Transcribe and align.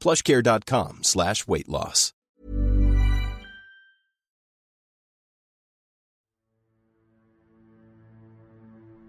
plushcare.com 0.00 0.92
slash 1.02 1.46
weight 1.46 1.68
loss. 1.68 2.12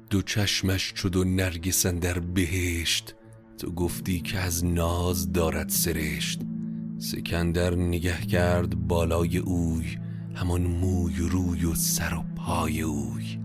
دو 0.09 0.21
چشمش 0.21 0.93
چو 0.93 1.09
دو 1.09 1.23
نرگس 1.23 1.85
در 1.85 2.19
بهشت. 2.19 3.15
تو 3.57 3.71
گفتی 3.71 4.21
که 4.21 4.39
از 4.39 4.65
ناز 4.65 5.33
دارد 5.33 5.69
سرشت. 5.69 6.41
سکندر 6.97 7.75
نگه 7.75 8.21
کرد 8.21 8.87
بالای 8.87 9.37
اوی 9.37 9.97
همان 10.35 10.61
موی 10.61 11.21
و 11.21 11.29
روی 11.29 11.65
و 11.65 11.75
سر 11.75 12.13
و 12.13 12.23
پای 12.35 12.81
اوی. 12.81 13.39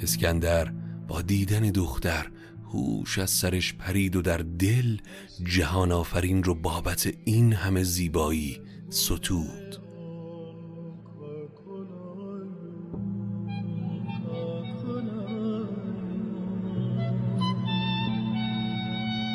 اسکندر 0.00 0.72
با 1.08 1.22
دیدن 1.22 1.60
دختر 1.60 2.30
هوش 2.72 3.18
از 3.18 3.30
سرش 3.30 3.74
پرید 3.74 4.16
و 4.16 4.22
در 4.22 4.38
دل 4.38 4.96
جهان 5.44 5.92
آفرین 5.92 6.44
رو 6.44 6.54
بابت 6.54 7.12
این 7.24 7.52
همه 7.52 7.82
زیبایی 7.82 8.60
ستود. 8.90 9.76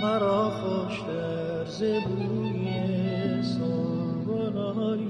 مرا 0.01 0.49
خوشتر 0.49 1.65
ز 1.65 1.83
بوی 1.83 2.67
سنبلای 3.43 5.07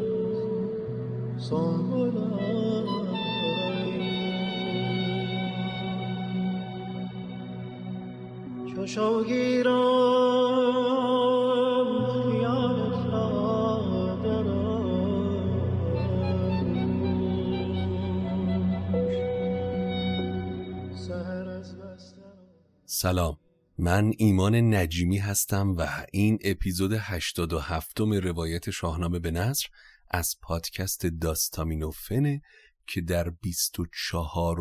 سنبلای 1.38 3.07
سلام. 22.86 23.38
من 23.78 24.12
ایمان 24.18 24.76
نجیمی 24.76 25.18
هستم 25.18 25.76
و 25.78 26.06
این 26.12 26.40
اپیزود 26.44 26.94
87 26.94 28.02
م 28.02 28.14
روایت 28.14 28.70
شاهنامه 28.70 29.20
به 29.20 29.32
نصر 29.32 29.68
از 30.12 30.36
پادکست 30.42 31.06
داستامینوفنه 31.06 32.42
که 32.88 33.02
در 33.02 33.30
24 33.30 34.58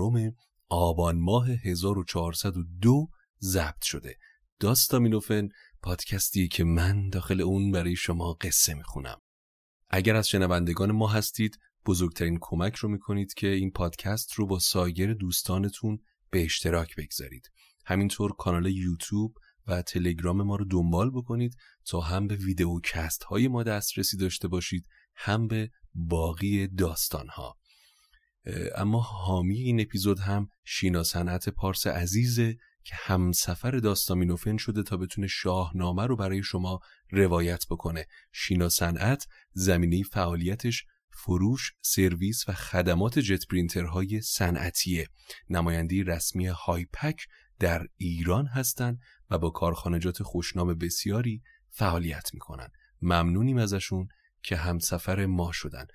آبان 0.68 1.18
ماه 1.18 1.50
1402 1.50 3.08
ضبط 3.42 3.82
شده. 3.82 4.18
داستامینوفن 4.60 5.48
پادکستی 5.82 6.48
که 6.48 6.64
من 6.64 7.08
داخل 7.08 7.40
اون 7.40 7.70
برای 7.70 7.96
شما 7.96 8.32
قصه 8.32 8.74
می‌خونم. 8.74 9.20
اگر 9.90 10.16
از 10.16 10.28
شنوندگان 10.28 10.92
ما 10.92 11.08
هستید 11.08 11.58
بزرگترین 11.86 12.38
کمک 12.40 12.74
رو 12.74 12.88
می‌کنید 12.88 13.34
که 13.34 13.48
این 13.48 13.70
پادکست 13.70 14.32
رو 14.32 14.46
با 14.46 14.58
سایر 14.58 15.14
دوستانتون 15.14 15.98
به 16.30 16.44
اشتراک 16.44 16.96
بگذارید. 16.96 17.50
همینطور 17.86 18.32
کانال 18.32 18.66
یوتیوب 18.66 19.34
و 19.66 19.82
تلگرام 19.82 20.42
ما 20.42 20.56
رو 20.56 20.64
دنبال 20.64 21.10
بکنید 21.10 21.56
تا 21.84 22.00
هم 22.00 22.26
به 22.26 22.34
ویدیوکست 22.34 23.24
های 23.24 23.48
ما 23.48 23.62
دسترسی 23.62 24.16
داشته 24.16 24.48
باشید 24.48 24.88
هم 25.14 25.48
به 25.48 25.70
باقی 25.94 26.66
داستان 26.66 27.28
ها 27.28 27.58
اما 28.74 29.00
حامی 29.00 29.58
این 29.58 29.80
اپیزود 29.80 30.18
هم 30.18 30.48
شینا 30.64 31.02
صنعت 31.02 31.48
پارس 31.48 31.86
عزیزه 31.86 32.56
که 32.86 32.94
همسفر 32.98 33.70
داستامینوفن 33.70 34.56
شده 34.56 34.82
تا 34.82 34.96
بتونه 34.96 35.26
شاهنامه 35.26 36.06
رو 36.06 36.16
برای 36.16 36.42
شما 36.42 36.80
روایت 37.10 37.64
بکنه. 37.70 38.06
شینا 38.32 38.68
صنعت 38.68 39.26
زمینه 39.52 40.02
فعالیتش 40.02 40.84
فروش، 41.10 41.72
سرویس 41.82 42.48
و 42.48 42.52
خدمات 42.52 43.18
جت 43.18 43.46
پرینترهای 43.46 44.20
صنعتیه. 44.20 45.08
نماینده 45.50 46.02
رسمی 46.02 46.46
هایپک 46.46 47.26
در 47.58 47.86
ایران 47.96 48.46
هستند 48.46 48.98
و 49.30 49.38
با 49.38 49.50
کارخانجات 49.50 50.22
خوشنام 50.22 50.74
بسیاری 50.74 51.42
فعالیت 51.70 52.34
می‌کنن. 52.34 52.68
ممنونیم 53.02 53.56
ازشون 53.56 54.08
که 54.42 54.56
همسفر 54.56 55.26
ما 55.26 55.52
شدن. 55.52 55.86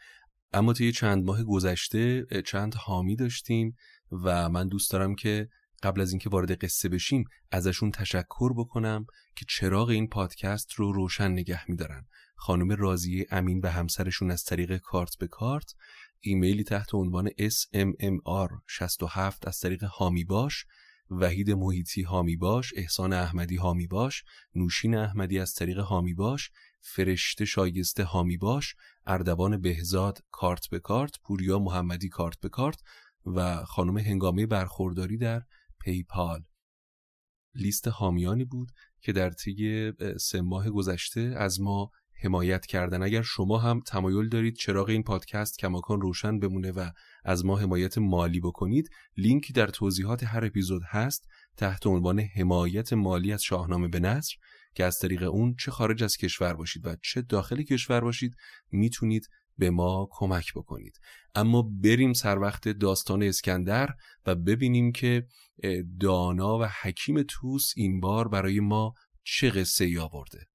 اما 0.54 0.74
طی 0.74 0.92
چند 0.92 1.24
ماه 1.24 1.44
گذشته 1.44 2.26
چند 2.46 2.76
حامی 2.76 3.16
داشتیم 3.16 3.76
و 4.12 4.50
من 4.50 4.68
دوست 4.68 4.92
دارم 4.92 5.16
که 5.16 5.50
قبل 5.84 6.02
از 6.02 6.12
اینکه 6.12 6.30
وارد 6.30 6.64
قصه 6.64 6.90
بشیم 6.90 7.26
ازشون 7.52 7.92
تشکر 7.92 8.54
بکنم 8.54 9.06
که 9.36 9.46
چراغ 9.50 9.90
این 9.90 10.08
پادکست 10.08 10.74
رو 10.74 10.92
روشن 10.92 11.32
نگه 11.32 11.72
میدارن. 11.72 12.08
خانم 12.36 12.72
رازیه 12.72 13.28
امین 13.32 13.60
و 13.60 13.68
همسرشون 13.68 14.32
از 14.32 14.44
طریق 14.44 14.78
کارت 14.78 15.18
به 15.18 15.28
کارت 15.28 15.76
ایمیلی 16.20 16.64
تحت 16.64 16.96
عنوان 16.96 17.30
SMMR67 17.30 19.48
از 19.48 19.60
طریق 19.60 19.84
حامی 19.84 20.24
باش 20.24 20.66
وحید 21.12 21.52
محیطی 21.52 22.02
حامی 22.02 22.36
باش 22.36 22.74
احسان 22.76 23.14
احمدی 23.14 23.56
حامی 23.56 23.88
باش 23.88 24.24
نوشین 24.56 24.96
احمدی 24.96 25.40
از 25.40 25.54
طریق 25.54 25.80
حامی 25.80 26.14
باش 26.14 26.52
فرشته 26.80 27.46
شایسته 27.46 28.04
حامی 28.04 28.38
باش 28.38 28.76
اردوان 29.06 29.62
بهزاد 29.62 30.24
کارت 30.32 30.70
به 30.70 30.80
کارت 30.80 31.20
پوریا 31.24 31.60
محمدی 31.60 32.10
کارت 32.10 32.40
به 32.40 32.50
کارت 32.50 32.80
و 33.26 33.66
خانم 33.66 33.98
هنگامه 33.98 34.46
برخورداری 34.46 35.18
در 35.18 35.42
پیپال. 35.84 36.44
لیست 37.56 37.88
حامیانی 37.88 38.46
بود 38.46 38.72
که 39.02 39.14
در 39.14 39.30
طی 39.30 39.92
سه 40.20 40.42
ماه 40.42 40.70
گذشته 40.70 41.36
از 41.38 41.62
ما 41.62 41.92
حمایت 42.24 42.66
کردن. 42.66 43.04
اگر 43.04 43.22
شما 43.22 43.58
هم 43.58 43.80
تمایل 43.80 44.30
دارید 44.30 44.56
چراغ 44.56 44.90
این 44.90 45.04
پادکست 45.04 45.58
کماکان 45.60 46.02
روشن 46.02 46.40
بمونه 46.40 46.72
و 46.72 46.90
از 47.24 47.46
ما 47.46 47.58
حمایت 47.58 47.98
مالی 47.98 48.40
بکنید 48.40 48.90
لینکی 49.18 49.54
در 49.54 49.68
توضیحات 49.68 50.24
هر 50.24 50.46
اپیزود 50.46 50.82
هست 50.86 51.28
تحت 51.58 51.88
عنوان 51.88 52.20
حمایت 52.20 52.94
مالی 52.94 53.34
از 53.34 53.44
شاهنامه 53.44 53.88
به 53.88 54.00
نصر 54.00 54.36
که 54.76 54.86
از 54.86 54.98
طریق 54.98 55.24
اون 55.24 55.56
چه 55.60 55.72
خارج 55.72 56.04
از 56.04 56.18
کشور 56.18 56.54
باشید 56.54 56.86
و 56.86 56.96
چه 57.04 57.22
داخل 57.22 57.64
کشور 57.64 58.02
باشید 58.02 58.36
می‌تونید 58.72 59.28
به 59.62 59.70
ما 59.70 60.08
کمک 60.12 60.54
بکنید. 60.54 61.00
اما 61.36 61.62
بریم 61.62 62.14
سر 62.14 62.40
وقت 62.40 62.68
داستان 62.68 63.24
اسکندر 63.24 63.90
و 64.26 64.36
ببینیم 64.36 64.92
که 64.92 65.28
دانا 66.00 66.60
و 66.60 66.66
حکیم 66.82 67.24
توس 67.24 67.74
این 67.76 68.00
بار 68.00 68.28
برای 68.28 68.60
ما 68.60 68.94
چه 69.24 69.50
قصه 69.50 69.86
ای 69.86 69.98
آورده. 69.98 70.48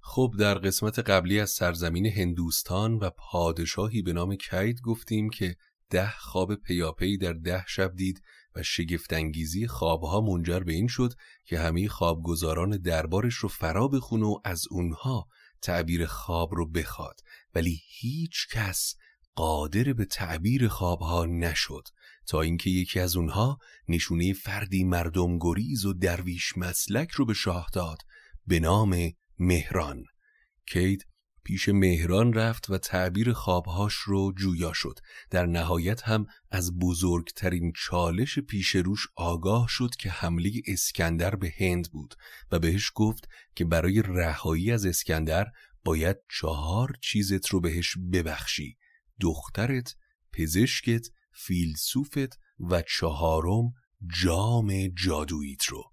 خب 0.00 0.32
در 0.38 0.54
قسمت 0.54 0.98
قبلی 0.98 1.40
از 1.40 1.50
سرزمین 1.50 2.06
هندوستان 2.06 2.94
و 2.94 3.10
پادشاهی 3.10 4.02
به 4.02 4.12
نام 4.12 4.36
کید 4.36 4.80
گفتیم 4.80 5.30
که 5.30 5.56
ده 5.90 6.10
خواب 6.10 6.54
پیاپی 6.54 7.18
در 7.18 7.32
ده 7.32 7.64
شب 7.68 7.94
دید 7.96 8.22
و 8.56 8.62
شگفتانگیزی 8.62 9.66
خوابها 9.66 10.20
منجر 10.20 10.60
به 10.60 10.72
این 10.72 10.86
شد 10.86 11.12
که 11.44 11.58
همه 11.58 11.88
خوابگزاران 11.88 12.76
دربارش 12.76 13.34
رو 13.34 13.48
فرا 13.48 13.88
بخونه 13.88 14.26
و 14.26 14.40
از 14.44 14.64
اونها 14.70 15.28
تعبیر 15.62 16.06
خواب 16.06 16.54
رو 16.54 16.66
بخواد. 16.66 17.20
ولی 17.54 17.80
هیچ 17.86 18.48
کس 18.52 18.94
قادر 19.34 19.92
به 19.92 20.04
تعبیر 20.04 20.68
خوابها 20.68 21.24
نشد. 21.26 21.88
تا 22.26 22.40
اینکه 22.40 22.70
یکی 22.70 23.00
از 23.00 23.16
اونها 23.16 23.58
نشونه 23.88 24.32
فردی 24.32 24.84
مردم 24.84 25.38
گریز 25.38 25.84
و 25.84 25.92
درویش 25.92 26.58
مسلک 26.58 27.10
رو 27.10 27.26
به 27.26 27.34
شاه 27.34 27.68
داد 27.72 27.98
به 28.46 28.60
نام 28.60 29.12
مهران. 29.38 30.04
کید 30.66 31.06
پیش 31.44 31.68
مهران 31.68 32.32
رفت 32.32 32.70
و 32.70 32.78
تعبیر 32.78 33.32
خوابهاش 33.32 33.94
رو 33.94 34.32
جویا 34.36 34.72
شد. 34.72 34.98
در 35.30 35.46
نهایت 35.46 36.02
هم 36.02 36.26
از 36.50 36.78
بزرگترین 36.78 37.72
چالش 37.76 38.38
پیش 38.38 38.76
روش 38.76 39.06
آگاه 39.16 39.66
شد 39.68 39.96
که 39.98 40.10
حمله 40.10 40.50
اسکندر 40.66 41.34
به 41.34 41.54
هند 41.58 41.90
بود 41.92 42.14
و 42.52 42.58
بهش 42.58 42.92
گفت 42.94 43.28
که 43.54 43.64
برای 43.64 44.02
رهایی 44.02 44.72
از 44.72 44.86
اسکندر 44.86 45.46
باید 45.84 46.16
چهار 46.40 46.92
چیزت 47.00 47.46
رو 47.46 47.60
بهش 47.60 47.96
ببخشی. 48.12 48.76
دخترت، 49.20 49.94
پزشکت، 50.32 51.06
فیلسوفت 51.34 52.38
و 52.60 52.82
چهارم 52.82 53.72
جام 54.22 54.88
جادوییت 54.88 55.64
رو. 55.64 55.84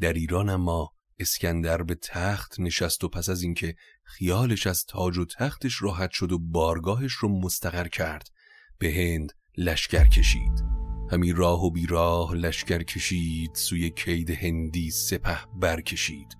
در 0.00 0.12
ایران 0.12 0.48
اما 0.48 0.93
اسکندر 1.18 1.82
به 1.82 1.94
تخت 1.94 2.60
نشست 2.60 3.04
و 3.04 3.08
پس 3.08 3.28
از 3.28 3.42
اینکه 3.42 3.74
خیالش 4.04 4.66
از 4.66 4.84
تاج 4.86 5.18
و 5.18 5.24
تختش 5.24 5.82
راحت 5.82 6.10
شد 6.10 6.32
و 6.32 6.38
بارگاهش 6.38 7.12
رو 7.12 7.28
مستقر 7.28 7.88
کرد 7.88 8.30
به 8.78 8.92
هند 8.92 9.32
لشکر 9.56 10.04
کشید. 10.04 10.64
همین 11.10 11.36
راه 11.36 11.64
و 11.64 11.70
بیراه 11.70 12.34
لشکر 12.34 12.82
کشید 12.82 13.54
سوی 13.54 13.90
کید 13.90 14.30
هندی 14.30 14.90
سپه 14.90 15.38
برکشید. 15.60 16.36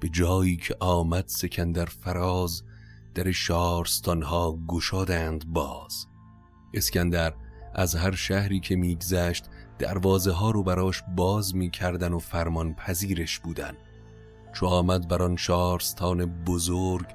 به 0.00 0.08
جایی 0.08 0.56
که 0.56 0.76
آمد 0.80 1.24
سکندر 1.28 1.84
فراز 1.84 2.62
در 3.14 3.32
شارستانها 3.32 4.58
گشادند 4.68 5.46
باز. 5.46 6.06
اسکندر 6.74 7.34
از 7.74 7.94
هر 7.94 8.14
شهری 8.14 8.60
که 8.60 8.76
میگذشت 8.76 9.44
دروازه 9.78 10.32
ها 10.32 10.50
رو 10.50 10.62
براش 10.62 11.02
باز 11.16 11.54
می‌کردن 11.54 12.12
و 12.12 12.18
فرمان 12.18 12.74
پذیرش 12.74 13.38
بودن. 13.38 13.76
چو 14.54 14.66
آمد 14.66 15.08
بر 15.08 15.22
آن 15.22 15.36
شارستان 15.36 16.44
بزرگ 16.44 17.06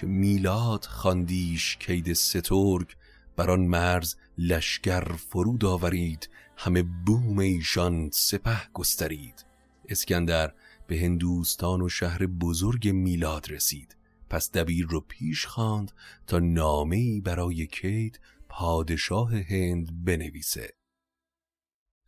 که 0.00 0.06
میلاد 0.06 0.84
خاندیش 0.84 1.76
کید 1.76 2.12
سترگ 2.12 2.96
بر 3.36 3.50
آن 3.50 3.60
مرز 3.60 4.16
لشکر 4.38 5.12
فرود 5.12 5.64
آورید 5.64 6.30
همه 6.56 6.82
بوم 6.82 7.38
ایشان 7.38 8.10
سپه 8.12 8.68
گسترید. 8.72 9.46
اسکندر 9.88 10.54
به 10.86 11.00
هندوستان 11.00 11.82
و 11.82 11.88
شهر 11.88 12.26
بزرگ 12.26 12.88
میلاد 12.88 13.50
رسید. 13.50 13.96
پس 14.30 14.52
دبیر 14.52 14.86
رو 14.86 15.00
پیش 15.00 15.46
خواند 15.46 15.92
تا 16.26 16.38
نامه‌ای 16.38 17.20
برای 17.20 17.66
کید 17.66 18.20
پادشاه 18.48 19.34
هند 19.36 20.04
بنویسه. 20.04 20.70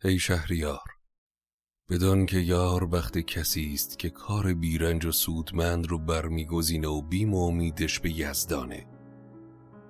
ای 0.03 0.19
شهریار 0.19 1.00
بدان 1.91 2.25
که 2.25 2.39
یار 2.39 2.85
بخت 2.85 3.17
کسی 3.17 3.71
است 3.73 3.99
که 3.99 4.09
کار 4.09 4.53
بیرنج 4.53 5.05
و 5.05 5.11
سودمند 5.11 5.87
رو 5.87 5.97
برمیگزینه 5.97 6.87
و 6.87 7.01
بیم 7.01 7.33
و 7.33 7.47
امیدش 7.47 7.99
به 7.99 8.19
یزدانه. 8.19 8.85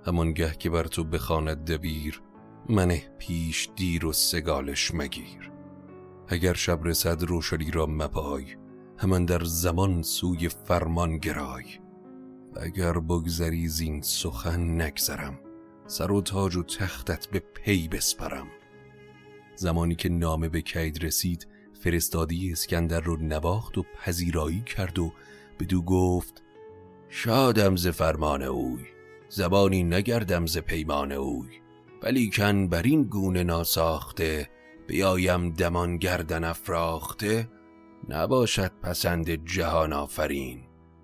همانگه 0.06 0.56
که 0.60 0.70
بر 0.70 0.84
تو 0.84 1.04
بخواند 1.04 1.72
دبیر 1.72 2.22
منه 2.70 3.04
پیش 3.18 3.70
دیر 3.76 4.06
و 4.06 4.14
سگالش 4.14 4.94
مگیر. 4.94 5.52
اگر 6.28 6.54
شب 6.54 6.80
رسد 6.84 7.24
روشنی 7.24 7.72
را 7.72 7.86
مپای 7.86 8.46
همان 8.98 9.26
در 9.26 9.44
زمان 9.44 10.02
سوی 10.02 10.50
فرمان 10.50 11.18
گرای. 11.18 11.66
اگر 12.62 12.94
بگذری 12.94 13.68
زین 13.68 14.02
سخن 14.02 14.82
نگذرم 14.82 15.40
سر 15.88 16.12
و 16.12 16.22
تاج 16.22 16.56
و 16.56 16.64
تختت 16.64 17.28
به 17.28 17.40
پی 17.40 17.88
بسپرم. 17.88 18.48
زمانی 19.56 19.96
که 19.96 20.10
نامه 20.10 20.50
به 20.50 20.62
کید 20.62 21.04
رسید 21.04 21.48
فرستادی 21.84 22.52
اسکندر 22.52 23.00
رو 23.00 23.18
نواخت 23.18 23.78
و 23.78 23.86
پذیرایی 23.98 24.62
کرد 24.62 25.00
و 25.00 25.14
بدو 25.60 25.82
گفت 25.82 26.44
شادم 27.10 27.76
ز 27.76 27.88
فرمان 27.88 28.44
اوی 28.44 28.86
زبانی 29.30 29.84
نگردم 29.84 30.46
ز 30.46 30.58
پیمان 30.58 31.12
اوی 31.12 31.50
ولیکن 32.04 32.68
بر 32.68 32.82
این 32.82 33.04
گونه 33.04 33.44
ناساخته 33.44 34.50
بیایم 34.88 35.50
دمان 35.50 35.98
گردن 35.98 36.44
افراخته 36.44 37.50
نباشد 38.10 38.72
پسند 38.82 39.46
جهان 39.46 39.94
آفرین 39.94 40.64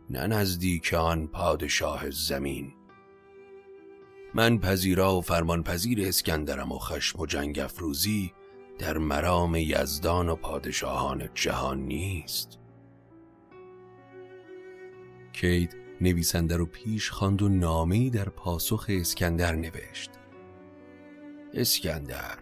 نه 0.10 0.28
نزدیک 0.28 0.94
آن 0.94 1.28
پادشاه 1.28 2.10
زمین. 2.10 2.74
من 4.34 4.60
پذیرا 4.60 5.16
و 5.16 5.22
فرمان 5.22 5.64
پذیر 5.64 6.08
اسکندرم 6.08 6.72
و 6.72 6.80
خشم 6.80 7.20
و 7.20 7.26
جنگ 7.26 7.60
افروزی 7.60 8.34
در 8.80 8.98
مرام 8.98 9.56
یزدان 9.56 10.30
و 10.30 10.36
پادشاهان 10.36 11.30
جهان 11.34 11.80
نیست. 11.80 12.60
کید 15.34 15.76
نویسنده 16.02 16.58
رو 16.58 16.66
پیش 16.66 17.10
خواند 17.10 17.42
و 17.42 17.50
نامه‌ای 17.50 18.10
در 18.10 18.30
پاسخ 18.30 18.86
اسکندر 18.90 19.56
نوشت. 19.56 20.12
اسکندر 21.54 22.38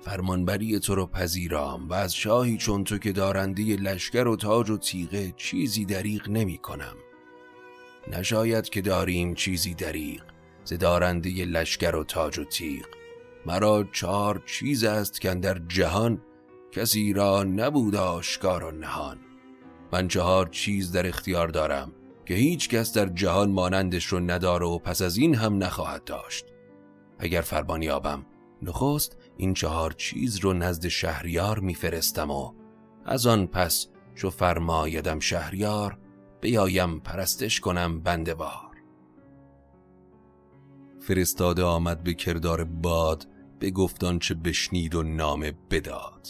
فرمانبری 0.00 0.78
تو 0.78 0.94
رو 0.94 1.06
پذیرام 1.06 1.88
و 1.88 1.94
از 1.94 2.14
شاهی 2.14 2.56
چون 2.56 2.84
تو 2.84 2.98
که 2.98 3.12
دارنده 3.12 3.62
لشکر 3.62 4.26
و 4.26 4.36
تاج 4.36 4.70
و 4.70 4.76
تیغه 4.76 5.32
چیزی 5.36 5.84
دریغ 5.84 6.28
نمی 6.30 6.58
کنم. 6.58 6.96
نشاید 8.12 8.68
که 8.68 8.80
داریم 8.80 9.34
چیزی 9.34 9.74
دریغ 9.74 10.22
ز 10.64 10.72
دارنده 10.72 11.44
لشکر 11.44 11.96
و 11.96 12.04
تاج 12.04 12.38
و 12.38 12.44
تیغ. 12.44 12.95
مرا 13.46 13.84
چهار 13.92 14.42
چیز 14.46 14.84
است 14.84 15.20
که 15.20 15.34
در 15.34 15.58
جهان 15.68 16.22
کسی 16.72 17.12
را 17.12 17.42
نبود 17.42 17.94
آشکار 17.94 18.64
و 18.64 18.70
نهان. 18.70 19.18
من 19.92 20.08
چهار 20.08 20.48
چیز 20.48 20.92
در 20.92 21.06
اختیار 21.06 21.48
دارم 21.48 21.92
که 22.24 22.34
هیچ 22.34 22.68
کس 22.68 22.92
در 22.92 23.06
جهان 23.06 23.50
مانندش 23.50 24.06
رو 24.06 24.20
نداره 24.20 24.66
و 24.66 24.78
پس 24.78 25.02
از 25.02 25.16
این 25.16 25.34
هم 25.34 25.64
نخواهد 25.64 26.04
داشت. 26.04 26.46
اگر 27.18 27.40
فرمان 27.40 27.82
یابم 27.82 28.26
نخست 28.62 29.16
این 29.36 29.54
چهار 29.54 29.92
چیز 29.92 30.36
رو 30.36 30.52
نزد 30.52 30.88
شهریار 30.88 31.58
میفرستم 31.58 32.30
و 32.30 32.52
از 33.04 33.26
آن 33.26 33.46
پس 33.46 33.88
چو 34.14 34.30
فرمایدم 34.30 35.20
شهریار 35.20 35.98
بیایم 36.40 37.00
پرستش 37.00 37.60
کنم 37.60 38.00
بندوار. 38.00 38.76
فرستاده 41.00 41.62
آمد 41.62 42.02
به 42.02 42.14
کردار 42.14 42.64
باد 42.64 43.26
به 43.58 43.70
گفتان 43.70 44.18
چه 44.18 44.34
بشنید 44.34 44.94
و 44.94 45.02
نامه 45.02 45.52
بداد. 45.70 46.28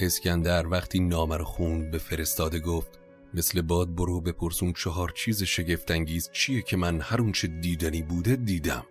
اسکندر 0.00 0.66
وقتی 0.66 1.00
نامه 1.00 1.36
رو 1.36 1.44
خوند 1.44 1.90
به 1.90 1.98
فرستاده 1.98 2.60
گفت 2.60 2.98
مثل 3.34 3.62
باد 3.62 3.94
برو 3.94 4.20
بپرسون 4.20 4.72
چهار 4.72 5.10
چیز 5.10 5.42
شگفتانگیز 5.42 6.30
چیه 6.32 6.62
که 6.62 6.76
من 6.76 7.00
هر 7.00 7.20
اونچه 7.20 7.48
دیدنی 7.48 8.02
بوده 8.02 8.36
دیدم. 8.36 8.84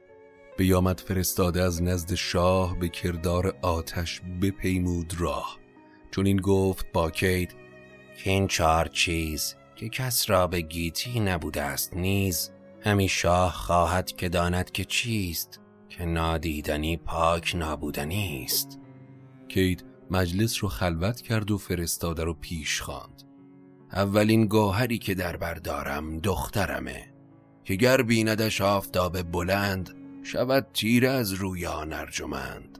بیامد 0.57 0.99
فرستاده 0.99 1.61
از 1.61 1.83
نزد 1.83 2.13
شاه 2.13 2.79
به 2.79 2.89
کردار 2.89 3.57
آتش 3.61 4.21
بپیمود 4.41 5.13
راه. 5.19 5.57
چون 6.11 6.25
این 6.25 6.37
گفت 6.37 6.85
با 6.93 7.11
کید 7.11 7.55
که 8.23 8.29
این 8.29 8.47
چهار 8.47 8.85
چیز 8.85 9.55
که 9.75 9.89
کس 9.89 10.29
را 10.29 10.47
به 10.47 10.61
گیتی 10.61 11.19
نبوده 11.19 11.61
است 11.61 11.93
نیز 11.93 12.51
همی 12.81 13.07
شاه 13.07 13.53
خواهد 13.53 14.11
که 14.11 14.29
داند 14.29 14.71
که 14.71 14.85
چیست. 14.85 15.59
که 15.97 16.05
نادیدنی 16.05 16.97
پاک 16.97 17.55
نابودنی 17.55 18.43
است. 18.43 18.79
کید 19.47 19.85
مجلس 20.11 20.63
رو 20.63 20.69
خلوت 20.69 21.21
کرد 21.21 21.51
و 21.51 21.57
فرستاده 21.57 22.23
رو 22.23 22.33
پیش 22.33 22.81
خواند. 22.81 23.23
اولین 23.93 24.45
گوهری 24.45 24.97
که 24.97 25.15
در 25.15 25.37
بردارم 25.37 26.19
دخترمه 26.19 27.13
که 27.63 27.75
گر 27.75 28.01
بیندش 28.01 28.61
آفتاب 28.61 29.21
بلند 29.21 29.95
شود 30.23 30.67
تیره 30.73 31.09
از 31.09 31.33
روی 31.33 31.65
آن 31.65 31.93
ارجمند. 31.93 32.79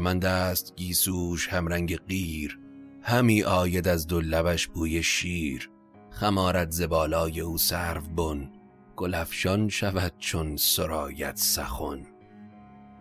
من 0.00 0.18
دست 0.18 0.76
گیسوش 0.76 1.48
همرنگ 1.48 1.96
قیر 1.96 2.58
همی 3.02 3.42
آید 3.42 3.88
از 3.88 4.06
دو 4.06 4.20
لبش 4.20 4.66
بوی 4.66 5.02
شیر. 5.02 5.70
خمارت 6.10 6.70
زبالای 6.70 7.40
او 7.40 7.58
سرو 7.58 8.00
بن 8.00 8.52
گلفشان 8.96 9.68
شود 9.68 10.12
چون 10.18 10.56
سرایت 10.56 11.36
سخن. 11.36 12.13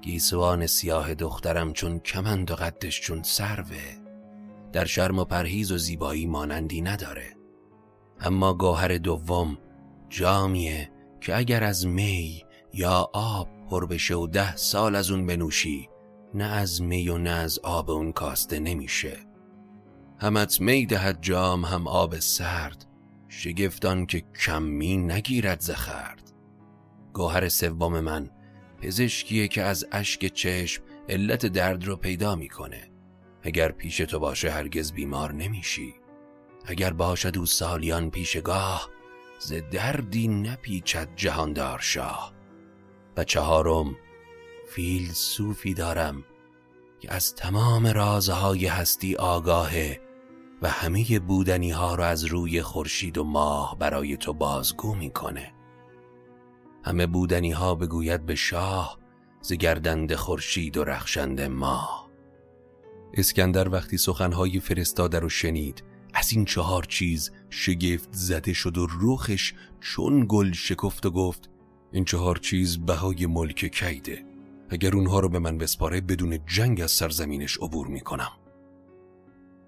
گیسوان 0.04 0.68
سیاه 0.68 1.14
دخترم 1.14 1.74
چون 1.74 2.00
کمند 2.00 2.52
و 2.52 2.56
قدش 2.56 3.02
چون 3.02 3.24
سروه 3.24 3.98
در 4.74 4.86
شرم 4.86 5.20
و 5.20 5.26
پرهیز 5.26 5.72
و 5.72 5.78
زیبایی 5.78 6.26
مانندی 6.26 6.82
نداره. 6.82 7.36
اما 8.20 8.54
گوهر 8.54 8.98
دوم 8.98 9.58
جامیه 10.10 10.92
که 11.22 11.38
اگر 11.38 11.64
از 11.64 11.88
می 11.88 12.44
یا 12.74 13.10
آب 13.14 13.50
پر 13.70 13.86
بشه 13.86 14.16
و 14.16 14.28
ده 14.28 14.56
سال 14.56 14.96
از 14.96 15.12
اون 15.12 15.26
بنوشی 15.26 15.90
نه 16.34 16.46
از 16.46 16.82
می 16.82 17.10
و 17.10 17.18
نه 17.18 17.30
از 17.30 17.60
آب 17.60 17.92
اون 17.92 18.12
کاسته 18.12 18.60
نمیشه. 18.60 19.18
همت 20.18 20.62
می 20.62 20.86
دهد 20.86 21.22
جام 21.22 21.66
هم 21.66 21.88
آب 21.88 22.20
سرد 22.20 22.86
شگفتان 23.30 24.06
که 24.06 24.24
کمی 24.46 24.98
نگیرد 24.98 25.60
زخرد 25.60 26.32
گوهر 27.14 27.50
سوم 27.50 28.00
من 28.00 28.30
پزشکیه 28.84 29.48
که 29.48 29.62
از 29.62 29.86
اشک 29.92 30.26
چشم 30.26 30.84
علت 31.10 31.46
درد 31.46 31.86
رو 31.86 31.96
پیدا 31.96 32.36
می‌کنه. 32.36 32.92
اگر 33.42 33.72
پیش 33.72 33.98
تو 33.98 34.20
باشه 34.20 34.52
هرگز 34.52 34.92
بیمار 34.92 35.34
نمیشی. 35.34 35.94
اگر 36.66 36.94
باشد 36.94 37.38
او 37.38 37.46
سالیان 37.46 38.10
پیشگاه 38.10 38.90
ز 39.40 39.54
دردی 39.72 40.28
نپیچد 40.28 41.10
جهاندار 41.16 41.80
شاه. 41.80 42.34
و 43.18 43.24
چهارم 43.24 43.96
فیلسوفی 44.70 45.74
دارم 45.74 46.24
که 47.00 47.14
از 47.14 47.36
تمام 47.36 47.88
رازهای 47.88 48.66
هستی 48.66 49.16
آگاهه 49.16 50.02
و 50.62 50.70
همه 50.70 51.20
بودنی 51.20 51.72
ها 51.72 51.96
را 51.96 52.06
از 52.06 52.26
روی 52.26 52.62
خورشید 52.62 53.18
و 53.18 53.24
ماه 53.24 53.78
برای 53.80 54.18
تو 54.18 54.34
بازگو 54.34 54.96
می‌کنه. 54.96 55.54
همه 56.84 57.08
بودنی 57.08 57.52
ها 57.52 57.76
بگوید 57.76 58.26
به 58.26 58.36
شاه 58.36 59.00
ز 59.42 59.54
گردند 59.54 60.16
خورشید 60.16 60.78
و 60.78 60.84
رخشند 60.84 61.42
ماه 61.42 62.10
اسکندر 63.14 63.70
وقتی 63.70 63.98
سخنهای 63.98 64.60
فرستاده 64.60 65.20
رو 65.20 65.30
شنید 65.30 65.84
از 66.14 66.34
این 66.34 66.46
چهار 66.46 66.84
چیز 66.84 67.32
شگفت 67.50 68.10
زده 68.12 68.54
شد 68.54 68.78
و 68.78 68.86
روخش 68.86 69.54
چون 69.80 70.26
گل 70.30 70.52
شکفت 70.52 71.06
و 71.06 71.12
گفت 71.12 71.50
این 71.92 72.06
چهار 72.06 72.38
چیز 72.38 72.86
بهای 72.86 73.26
ملک 73.26 73.66
کیده. 73.66 74.26
اگر 74.70 74.96
اونها 74.96 75.20
رو 75.20 75.30
به 75.30 75.40
من 75.40 75.58
بسپاره 75.58 76.02
بدون 76.02 76.40
جنگ 76.46 76.82
از 76.82 76.92
سرزمینش 76.92 77.58
عبور 77.58 77.88
می‌کنم. 77.88 78.32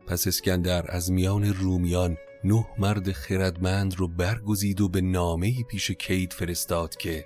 پس 0.08 0.28
اسکندر 0.28 0.92
از 0.92 1.12
میان 1.12 1.54
رومیان 1.54 2.18
نه 2.46 2.66
مرد 2.78 3.12
خردمند 3.12 3.96
رو 3.96 4.08
برگزید 4.08 4.82
و 4.82 4.90
به 4.90 5.02
نامه 5.02 5.64
پیش 5.64 5.92
کید 5.92 6.34
فرستاد 6.34 6.96
که 6.96 7.26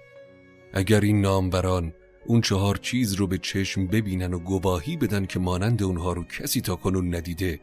اگر 0.74 1.02
این 1.02 1.22
ناموران 1.22 1.94
اون 2.26 2.42
چهار 2.42 2.76
چیز 2.78 3.14
رو 3.14 3.28
به 3.28 3.38
چشم 3.38 3.88
ببینن 3.88 4.34
و 4.34 4.40
گواهی 4.40 4.98
بدن 4.98 5.26
که 5.26 5.40
مانند 5.40 5.84
اونها 5.84 6.14
رو 6.14 6.24
کسی 6.24 6.62
تا 6.62 6.76
کنون 6.76 7.16
ندیده 7.16 7.60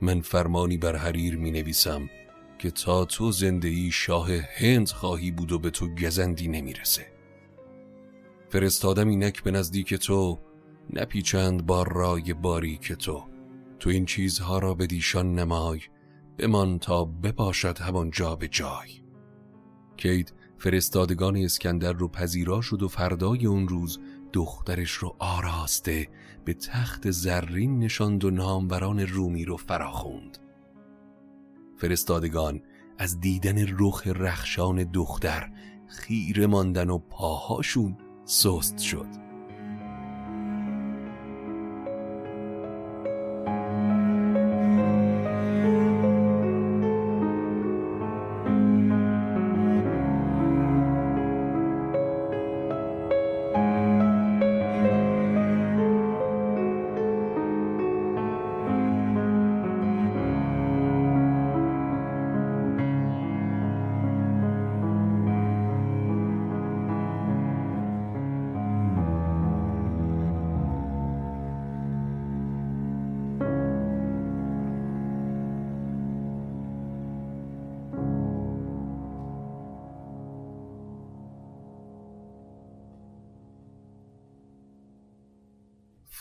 من 0.00 0.20
فرمانی 0.20 0.76
بر 0.76 0.96
حریر 0.96 1.36
می 1.36 1.50
نویسم 1.50 2.10
که 2.58 2.70
تا 2.70 3.04
تو 3.04 3.32
زنده 3.32 3.90
شاه 3.90 4.28
هند 4.56 4.88
خواهی 4.88 5.30
بود 5.30 5.52
و 5.52 5.58
به 5.58 5.70
تو 5.70 5.94
گزندی 5.94 6.48
نمی‌رسه. 6.48 7.06
فرستادم 8.48 9.08
اینک 9.08 9.42
به 9.42 9.50
نزدیک 9.50 9.94
تو 9.94 10.38
نپیچند 10.92 11.66
با 11.66 11.82
رای 11.82 12.34
باری 12.34 12.76
که 12.76 12.94
تو. 12.94 13.24
تو 13.78 13.90
این 13.90 14.06
چیزها 14.06 14.58
را 14.58 14.74
به 14.74 14.86
دیشان 14.86 15.34
نمای. 15.34 15.80
بمان 16.38 16.78
تا 16.78 17.04
بپاشد 17.04 17.78
همان 17.78 18.10
جا 18.10 18.36
به 18.36 18.48
جای. 18.48 19.02
کید 19.96 20.34
فرستادگان 20.58 21.36
اسکندر 21.36 21.92
رو 21.92 22.08
پذیرا 22.08 22.60
شد 22.60 22.82
و 22.82 22.88
فردای 22.88 23.46
اون 23.46 23.68
روز 23.68 24.00
دخترش 24.32 24.90
رو 24.90 25.16
آراسته 25.18 26.08
به 26.44 26.54
تخت 26.54 27.10
زرین 27.10 27.78
نشاند 27.78 28.24
و 28.24 28.30
ناموران 28.30 29.00
رومی 29.00 29.44
رو 29.44 29.56
فراخوند. 29.56 30.38
فرستادگان 31.76 32.62
از 32.98 33.20
دیدن 33.20 33.66
رخ 33.78 34.06
رخشان 34.06 34.84
دختر 34.84 35.50
خیره 35.86 36.46
ماندن 36.46 36.90
و 36.90 36.98
پاهاشون 36.98 37.96
سست 38.24 38.78
شد. 38.78 39.21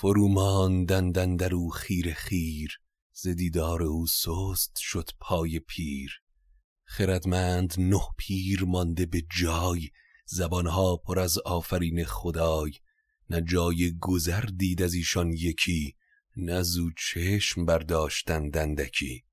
فروماندندن 0.02 1.36
در 1.36 1.56
او 1.56 1.70
خیر 1.70 2.14
خیر 2.14 2.80
ز 3.14 3.28
دیدار 3.28 3.84
او 3.84 4.08
سست 4.08 4.78
شد 4.78 5.10
پای 5.20 5.60
پیر. 5.60 6.22
خردمند 6.84 7.74
نه 7.78 8.02
پیر 8.18 8.64
مانده 8.64 9.06
به 9.06 9.24
جای 9.40 9.90
زبانها 10.26 10.98
پر 10.98 11.20
از 11.20 11.38
آفرین 11.38 12.06
خدای. 12.06 12.72
نه 13.30 13.42
جای 13.42 13.98
گذر 14.00 14.42
دید 14.42 14.82
از 14.82 14.94
ایشان 14.94 15.32
یکی 15.32 15.96
نه 16.38 16.62
زو 16.62 16.90
چشم 16.98 17.66
برداشتن 17.66 18.50
دندکی 18.50 19.24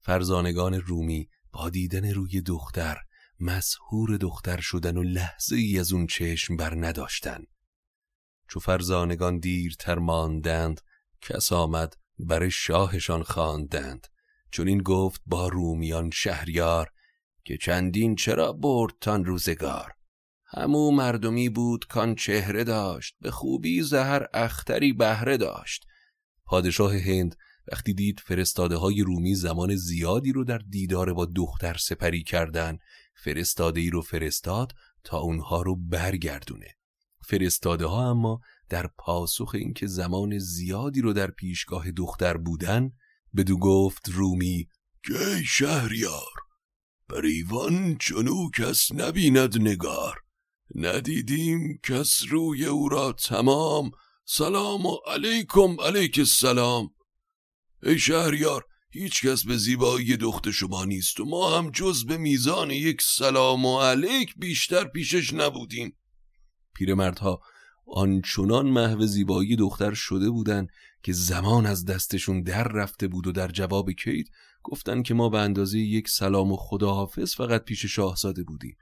فرزانگان 0.00 0.74
رومی 0.74 1.28
با 1.52 1.70
دیدن 1.70 2.10
روی 2.10 2.40
دختر 2.40 2.96
مسهور 3.40 4.16
دختر 4.16 4.60
شدن 4.60 4.96
و 4.96 5.02
لحظه 5.02 5.56
ای 5.56 5.78
از 5.78 5.92
اون 5.92 6.06
چشم 6.06 6.56
بر 6.56 6.74
نداشتن 6.74 7.44
چو 8.50 8.60
فرزانگان 8.60 9.38
دیرتر 9.38 9.98
ماندند 9.98 10.80
کس 11.20 11.52
آمد 11.52 11.96
بر 12.18 12.48
شاهشان 12.48 13.22
خواندند. 13.22 14.06
چون 14.50 14.68
این 14.68 14.82
گفت 14.82 15.22
با 15.26 15.48
رومیان 15.48 16.10
شهریار 16.10 16.90
که 17.44 17.56
چندین 17.56 18.14
چرا 18.14 18.52
برد 18.52 18.92
تان 19.00 19.24
روزگار. 19.24 19.92
همو 20.46 20.90
مردمی 20.90 21.48
بود 21.48 21.86
کان 21.86 22.14
چهره 22.14 22.64
داشت 22.64 23.16
به 23.20 23.30
خوبی 23.30 23.82
زهر 23.82 24.26
اختری 24.34 24.92
بهره 24.92 25.36
داشت. 25.36 25.86
پادشاه 26.44 26.96
هند 26.96 27.36
وقتی 27.72 27.94
دید 27.94 28.20
فرستاده 28.20 28.76
های 28.76 29.02
رومی 29.02 29.34
زمان 29.34 29.76
زیادی 29.76 30.32
رو 30.32 30.44
در 30.44 30.58
دیدار 30.58 31.14
با 31.14 31.26
دختر 31.36 31.76
سپری 31.76 32.22
کردن 32.22 32.78
فرستاده 33.14 33.80
ای 33.80 33.90
رو 33.90 34.02
فرستاد 34.02 34.72
تا 35.04 35.18
اونها 35.18 35.62
رو 35.62 35.76
برگردونه. 35.76 36.79
فرستاده 37.22 37.86
ها 37.86 38.10
اما 38.10 38.40
در 38.68 38.86
پاسخ 38.86 39.54
اینکه 39.54 39.86
زمان 39.86 40.38
زیادی 40.38 41.00
رو 41.00 41.12
در 41.12 41.30
پیشگاه 41.30 41.90
دختر 41.90 42.36
بودن 42.36 42.92
بدو 43.36 43.58
گفت 43.58 44.08
رومی 44.08 44.68
که 45.06 45.42
شهریار 45.46 46.40
بر 47.10 47.24
ایوان 47.24 47.96
چنو 48.00 48.50
کس 48.50 48.92
نبیند 48.92 49.62
نگار. 49.62 50.20
ندیدیم 50.74 51.80
کس 51.82 52.22
روی 52.28 52.64
او 52.64 52.88
را 52.88 53.12
تمام. 53.12 53.90
سلام 54.24 54.86
و 54.86 54.96
علیکم 55.06 55.80
علیک 55.80 56.18
السلام. 56.18 56.94
ای 57.82 57.98
شهریار 57.98 58.64
هیچ 58.90 59.26
کس 59.26 59.44
به 59.44 59.56
زیبایی 59.56 60.16
دخت 60.16 60.50
شما 60.50 60.84
نیست 60.84 61.20
و 61.20 61.24
ما 61.24 61.58
هم 61.58 61.70
جز 61.70 62.06
به 62.06 62.16
میزان 62.16 62.70
یک 62.70 63.02
سلام 63.02 63.64
و 63.64 63.80
علیک 63.80 64.34
بیشتر 64.36 64.84
پیشش 64.84 65.32
نبودیم. 65.32 65.96
پیرمردها 66.80 67.40
آنچنان 67.86 68.66
محو 68.66 69.06
زیبایی 69.06 69.56
دختر 69.56 69.94
شده 69.94 70.30
بودند 70.30 70.68
که 71.02 71.12
زمان 71.12 71.66
از 71.66 71.84
دستشون 71.84 72.42
در 72.42 72.68
رفته 72.68 73.08
بود 73.08 73.26
و 73.26 73.32
در 73.32 73.48
جواب 73.48 73.90
کید 73.92 74.30
گفتن 74.62 75.02
که 75.02 75.14
ما 75.14 75.28
به 75.28 75.38
اندازه 75.38 75.78
یک 75.78 76.08
سلام 76.08 76.52
و 76.52 76.56
خداحافظ 76.56 77.34
فقط 77.34 77.64
پیش 77.64 77.86
شاهزاده 77.86 78.44
بودیم 78.44 78.76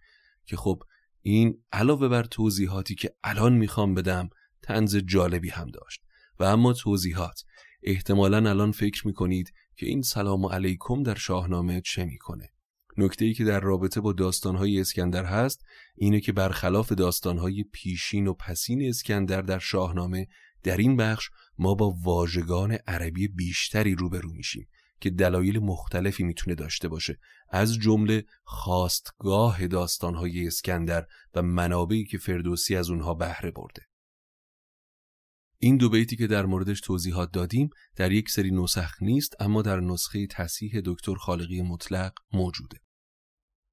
که 0.46 0.56
خب 0.56 0.82
این 1.22 1.62
علاوه 1.72 2.08
بر 2.08 2.22
توضیحاتی 2.22 2.94
که 2.94 3.14
الان 3.24 3.52
می‌خوام 3.52 3.94
بدم 3.94 4.30
تنز 4.62 4.96
جالبی 4.96 5.50
هم 5.50 5.66
داشت. 5.66 6.00
و 6.40 6.44
اما 6.44 6.72
توضیحات 6.72 7.44
احتمالا 7.82 8.50
الان 8.50 8.72
فکر 8.72 9.06
می‌کنید 9.06 9.52
که 9.76 9.86
این 9.86 10.02
سلام 10.02 10.44
و 10.44 10.48
علیکم 10.48 11.02
در 11.02 11.14
شاهنامه 11.14 11.80
چه 11.80 12.04
می‌کنه؟ 12.04 12.50
نکته 12.98 13.24
ای 13.24 13.34
که 13.34 13.44
در 13.44 13.60
رابطه 13.60 14.00
با 14.00 14.12
داستانهای 14.12 14.80
اسکندر 14.80 15.24
هست 15.24 15.64
اینه 15.96 16.20
که 16.20 16.32
برخلاف 16.32 16.92
داستانهای 16.92 17.64
پیشین 17.72 18.26
و 18.26 18.32
پسین 18.32 18.88
اسکندر 18.88 19.42
در 19.42 19.58
شاهنامه 19.58 20.26
در 20.62 20.76
این 20.76 20.96
بخش 20.96 21.30
ما 21.58 21.74
با 21.74 21.94
واژگان 22.02 22.72
عربی 22.86 23.28
بیشتری 23.28 23.94
روبرو 23.94 24.32
میشیم 24.32 24.68
که 25.00 25.10
دلایل 25.10 25.58
مختلفی 25.58 26.24
می‌تونه 26.24 26.54
داشته 26.56 26.88
باشه. 26.88 27.18
از 27.50 27.74
جمله 27.74 28.24
خواستگاه 28.44 29.66
داستانهای 29.66 30.46
اسکندر 30.46 31.06
و 31.34 31.42
منابعی 31.42 32.04
که 32.04 32.18
فردوسی 32.18 32.76
از 32.76 32.90
اونها 32.90 33.14
بهره 33.14 33.50
برده. 33.50 33.82
این 35.58 35.76
دو 35.76 35.88
بیتی 35.88 36.16
که 36.16 36.26
در 36.26 36.46
موردش 36.46 36.80
توضیحات 36.80 37.32
دادیم 37.32 37.70
در 37.96 38.12
یک 38.12 38.30
سری 38.30 38.50
نسخ 38.50 39.02
نیست 39.02 39.34
اما 39.40 39.62
در 39.62 39.80
نسخه 39.80 40.26
تصحیح 40.26 40.80
دکتر 40.84 41.14
خالقی 41.14 41.62
مطلق 41.62 42.12
موجوده. 42.32 42.78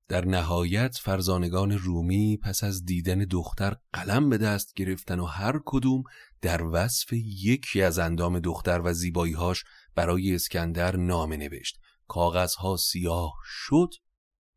در 0.08 0.26
نهایت 0.26 0.98
فرزانگان 0.98 1.72
رومی 1.72 2.38
پس 2.38 2.64
از 2.64 2.86
دیدن 2.86 3.20
دختر 3.20 3.76
قلم 3.94 4.30
به 4.30 4.38
دست 4.38 4.74
گرفتن 4.74 5.20
و 5.20 5.26
هر 5.26 5.60
کدوم 5.66 6.04
در 6.42 6.64
وصف 6.64 7.14
یکی 7.14 7.82
از 7.82 8.00
اندام 8.00 8.40
دختر 8.40 8.82
و 8.84 8.94
زیباییهاش 8.94 9.64
برای 9.96 10.36
اسکندر 10.36 10.96
نامه 10.96 11.38
نوشت. 11.38 11.80
کاغذها 12.08 12.78
سیاه 12.78 13.34
شد 13.44 13.90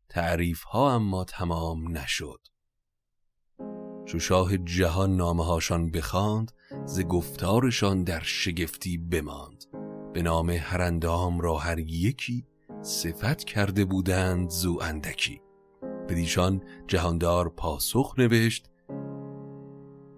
تعریفها 0.09 0.95
اما 0.95 1.23
تمام 1.23 1.97
نشد. 1.97 2.39
چو 4.05 4.19
شاه 4.19 4.57
جهان 4.57 5.15
نامه 5.15 5.45
هاشان 5.45 5.91
ز 6.85 7.01
گفتارشان 7.01 8.03
در 8.03 8.21
شگفتی 8.23 8.97
بماند. 8.97 9.63
به 10.13 10.21
نام 10.21 10.49
هر 10.49 10.81
اندام 10.81 11.39
را 11.39 11.57
هر 11.57 11.79
یکی 11.79 12.45
صفت 12.81 13.43
کرده 13.43 13.85
بودند 13.85 14.49
زو 14.49 14.79
اندکی. 14.81 15.41
بدیشان 16.09 16.63
جهاندار 16.87 17.49
پاسخ 17.49 18.15
نوشت 18.17 18.69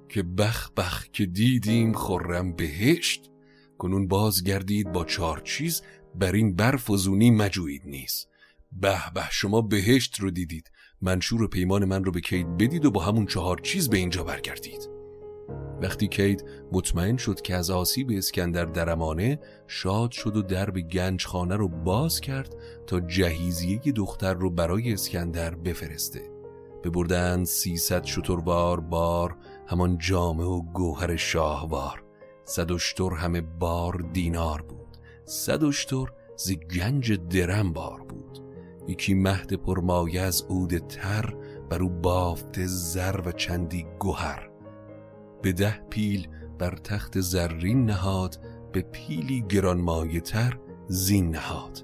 که 0.09 0.23
بخ 0.23 0.71
بخ 0.71 1.07
که 1.07 1.25
دیدیم 1.25 1.93
خرم 1.93 2.55
بهشت. 2.55 3.31
کنون 3.77 4.07
باز 4.07 4.43
گردید 4.43 4.91
با 4.91 5.05
چار 5.05 5.39
چیز 5.39 5.81
بر 6.15 6.31
این 6.31 6.55
برفزونی 6.55 7.31
مجوید 7.31 7.81
نیست. 7.85 8.29
به 8.71 8.97
به 9.15 9.23
شما 9.31 9.61
بهشت 9.61 10.19
رو 10.19 10.31
دیدید. 10.31 10.71
منشور 11.01 11.43
و 11.43 11.47
پیمان 11.47 11.85
من 11.85 12.03
رو 12.03 12.11
به 12.11 12.21
کید 12.21 12.57
بدید 12.57 12.85
و 12.85 12.91
با 12.91 13.01
همون 13.01 13.25
چهار 13.25 13.57
چیز 13.57 13.89
به 13.89 13.97
اینجا 13.97 14.23
برگردید. 14.23 14.90
وقتی 15.81 16.07
کید 16.07 16.45
مطمئن 16.71 17.17
شد 17.17 17.41
که 17.41 17.55
از 17.55 17.69
آسیب 17.69 18.11
اسکندر 18.11 18.65
درمانه 18.65 19.39
شاد 19.67 20.11
شد 20.11 20.37
و 20.37 20.41
درب 20.41 20.79
گنج 20.79 21.25
خانه 21.25 21.55
رو 21.55 21.67
باز 21.67 22.21
کرد 22.21 22.55
تا 22.87 22.99
جهیزیه 22.99 23.79
دختر 23.79 24.33
رو 24.33 24.49
برای 24.49 24.93
اسکندر 24.93 25.55
بفرسته. 25.55 26.21
ببردند 26.83 27.45
سیصد 27.45 28.05
شتربار 28.05 28.79
بار 28.79 29.35
همان 29.67 29.97
جامه 29.97 30.43
و 30.43 30.61
گوهر 30.61 31.15
شاهوار. 31.15 32.03
صد 32.45 32.71
اشتر 32.71 33.09
همه 33.09 33.41
بار 33.41 34.05
دینار 34.13 34.61
بود. 34.61 34.97
صد 35.25 35.63
اشتر 35.63 36.05
ز 36.35 36.51
گنج 36.51 37.13
درم 37.13 37.73
بار 37.73 38.01
بود. 38.01 38.39
یکی 38.87 39.13
مهد 39.13 39.53
پرمایه 39.53 40.21
از 40.21 40.41
عود 40.49 40.77
تر 40.77 41.35
بر 41.69 41.83
او 41.83 41.89
بافت 41.89 42.65
زر 42.65 43.21
و 43.25 43.31
چندی 43.31 43.85
گوهر. 43.99 44.50
به 45.41 45.51
ده 45.51 45.79
پیل 45.89 46.27
بر 46.59 46.75
تخت 46.75 47.19
زرین 47.19 47.85
نهاد 47.85 48.39
به 48.71 48.81
پیلی 48.81 49.45
گرانمایه 49.49 50.19
تر 50.19 50.57
زین 50.87 51.29
نهاد. 51.29 51.83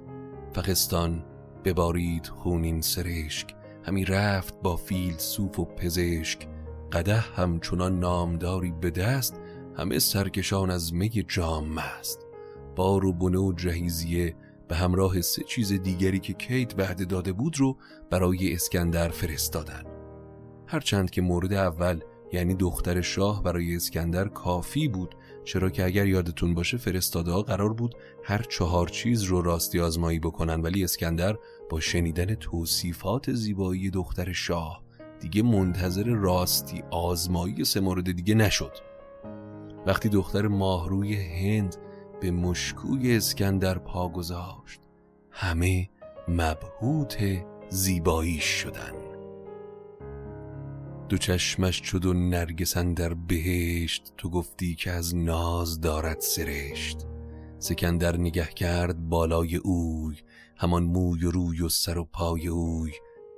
فقستان 0.53 1.23
ببارید 1.65 2.27
خونین 2.27 2.81
سرشک 2.81 3.55
همی 3.83 4.05
رفت 4.05 4.61
با 4.61 4.75
فیل 4.75 5.17
صوف 5.17 5.59
و 5.59 5.65
پزشک. 5.65 6.47
قده 6.91 7.15
همچنان 7.15 7.99
نامداری 7.99 8.73
به 8.81 8.91
دست 8.91 9.39
همه 9.77 9.99
سرکشان 9.99 10.71
از 10.71 10.93
می 10.93 11.09
جام 11.09 11.69
مست. 11.69 12.25
بار 12.75 13.05
و 13.05 13.13
بنه 13.13 13.39
و 13.39 13.53
جهیزیه 13.53 14.35
به 14.67 14.75
همراه 14.75 15.21
سه 15.21 15.43
چیز 15.43 15.73
دیگری 15.73 16.19
که 16.19 16.33
کیت 16.33 16.79
وعده 16.79 17.05
داده 17.05 17.33
بود 17.33 17.59
رو 17.59 17.77
برای 18.09 18.53
اسکندر 18.53 19.09
فرستادن. 19.09 19.83
هرچند 20.67 21.09
که 21.09 21.21
مورد 21.21 21.53
اول 21.53 21.99
یعنی 22.31 22.55
دختر 22.55 23.01
شاه 23.01 23.43
برای 23.43 23.75
اسکندر 23.75 24.27
کافی 24.27 24.87
بود 24.87 25.15
چرا 25.43 25.69
که 25.69 25.85
اگر 25.85 26.07
یادتون 26.07 26.53
باشه 26.53 26.77
فرستاده 26.77 27.31
ها 27.31 27.41
قرار 27.41 27.73
بود 27.73 27.95
هر 28.23 28.41
چهار 28.49 28.87
چیز 28.87 29.23
رو 29.23 29.41
راستی 29.41 29.79
آزمایی 29.79 30.19
بکنن 30.19 30.61
ولی 30.61 30.83
اسکندر 30.83 31.37
با 31.69 31.79
شنیدن 31.79 32.35
توصیفات 32.35 33.33
زیبایی 33.33 33.89
دختر 33.89 34.31
شاه 34.31 34.83
دیگه 35.19 35.43
منتظر 35.43 36.03
راستی 36.03 36.83
آزمایی 36.91 37.65
سه 37.65 37.79
مورد 37.79 38.11
دیگه 38.11 38.35
نشد. 38.35 38.71
وقتی 39.85 40.09
دختر 40.09 40.47
ماهروی 40.47 41.15
هند 41.15 41.75
به 42.21 42.31
مشکوی 42.31 43.17
اسکندر 43.17 43.77
پا 43.77 44.09
گذاشت 44.09 44.81
همه 45.31 45.89
مبهوت 46.27 47.17
زیبایی 47.69 48.39
شدن 48.39 49.06
دو 51.09 51.17
چشمش 51.17 51.81
شد 51.83 52.05
و 52.05 52.13
نرگسن 52.13 52.93
در 52.93 53.13
بهشت 53.13 54.13
تو 54.17 54.29
گفتی 54.29 54.75
که 54.75 54.91
از 54.91 55.15
ناز 55.15 55.81
دارد 55.81 56.19
سرشت. 56.19 56.97
سکندر 57.59 58.17
نگه 58.17 58.45
کرد 58.45 59.09
بالای 59.09 59.55
اوی 59.55 60.17
همان 60.57 60.83
موی 60.83 61.25
و 61.25 61.31
روی 61.31 61.61
و 61.61 61.69
سر 61.69 61.97
و 61.97 62.03
پای 62.03 62.47
اوی. 62.47 62.91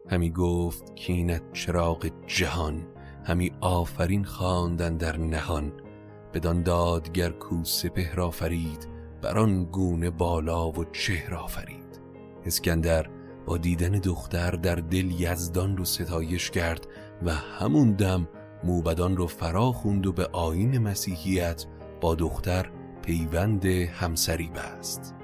همی 0.10 0.30
گفت 0.30 0.96
کینت 0.96 1.42
چراغ 1.54 2.12
جهان 2.28 2.88
همی 3.26 3.52
آفرین 3.62 4.24
خواندن 4.24 4.98
در 4.98 5.18
نهان. 5.18 5.72
بدان 6.34 6.64
دادگر 6.64 7.30
کو 7.30 7.64
سپهر 7.64 8.22
آفرید 8.22 8.88
بر 9.22 9.38
آن 9.38 9.64
گونه 9.64 10.10
بالا 10.10 10.72
و 10.72 10.86
چهر 10.86 11.36
آفرید. 11.36 12.00
اسکندر 12.46 13.10
با 13.46 13.58
دیدن 13.58 13.92
دختر 13.92 14.52
در 14.52 14.76
دل 14.76 15.12
یزدان 15.12 15.78
رو 15.78 15.86
ستایش 15.86 16.52
کرد. 16.52 16.88
و 17.24 17.32
همون 17.32 17.92
دم 17.92 18.28
موبدان 18.64 19.18
رو 19.18 19.28
فرا 19.28 19.72
خوند 19.72 20.08
و 20.08 20.12
به 20.12 20.26
آین 20.26 20.78
مسیحیت 20.78 21.66
با 22.02 22.16
دختر 22.16 22.70
پیوند 23.02 23.66
همسری 23.66 24.50
بست. 24.50 25.19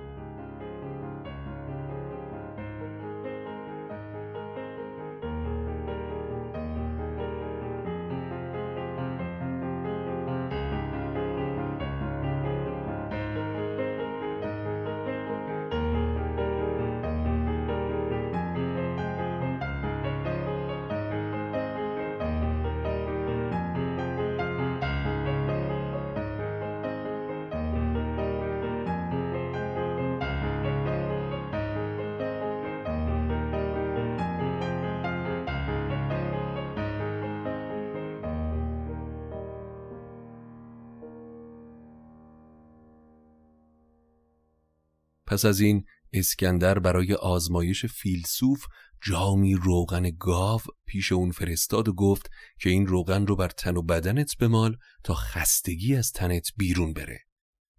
پس 45.28 45.46
از 45.46 45.60
این 45.60 45.86
اسکندر 46.14 46.80
برای 46.80 47.14
آزمایش 47.14 47.86
فیلسوف 47.86 48.66
جامی 49.02 49.56
روغن 49.56 50.12
گاو 50.20 50.62
پیش 50.86 51.12
اون 51.12 51.32
فرستاد 51.32 51.88
و 51.88 51.94
گفت 51.94 52.30
که 52.60 52.70
این 52.70 52.88
روغن 52.88 53.28
رو 53.28 53.36
بر 53.36 53.50
تن 53.50 53.78
و 53.78 53.82
بدنت 53.82 54.38
بمال 54.38 54.78
تا 55.04 55.14
خستگی 55.14 55.96
از 55.96 56.12
تنت 56.12 56.48
بیرون 56.58 56.94
بره. 56.94 57.20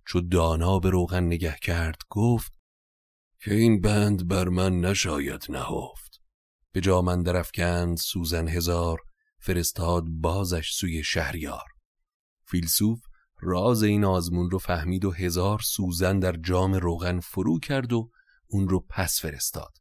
چو 0.07 0.21
دانا 0.21 0.79
به 0.79 0.91
روغن 0.91 1.25
نگه 1.25 1.57
کرد 1.63 1.97
گفت 2.09 2.53
که 3.41 3.55
این 3.55 3.81
بند 3.81 4.29
بر 4.29 4.49
من 4.49 4.81
نشاید 4.81 5.47
نهفت. 5.49 6.21
به 6.73 6.81
جا 6.81 7.03
من 7.03 7.23
درفکند 7.23 7.97
سوزن 7.97 8.49
هزار 8.49 8.99
فرستاد 9.41 10.05
بازش 10.09 10.73
سوی 10.73 11.05
شهریار. 11.05 11.65
فیلسوف 12.49 13.01
راز 13.41 13.83
این 13.83 14.05
آزمون 14.05 14.51
رو 14.51 14.59
فهمید 14.59 15.05
و 15.05 15.11
هزار 15.11 15.59
سوزن 15.59 16.19
در 16.19 16.33
جام 16.33 16.75
روغن 16.75 17.21
فرو 17.21 17.59
کرد 17.59 17.93
و 17.93 18.11
اون 18.47 18.69
رو 18.69 18.87
پس 18.89 19.21
فرستاد. 19.21 19.73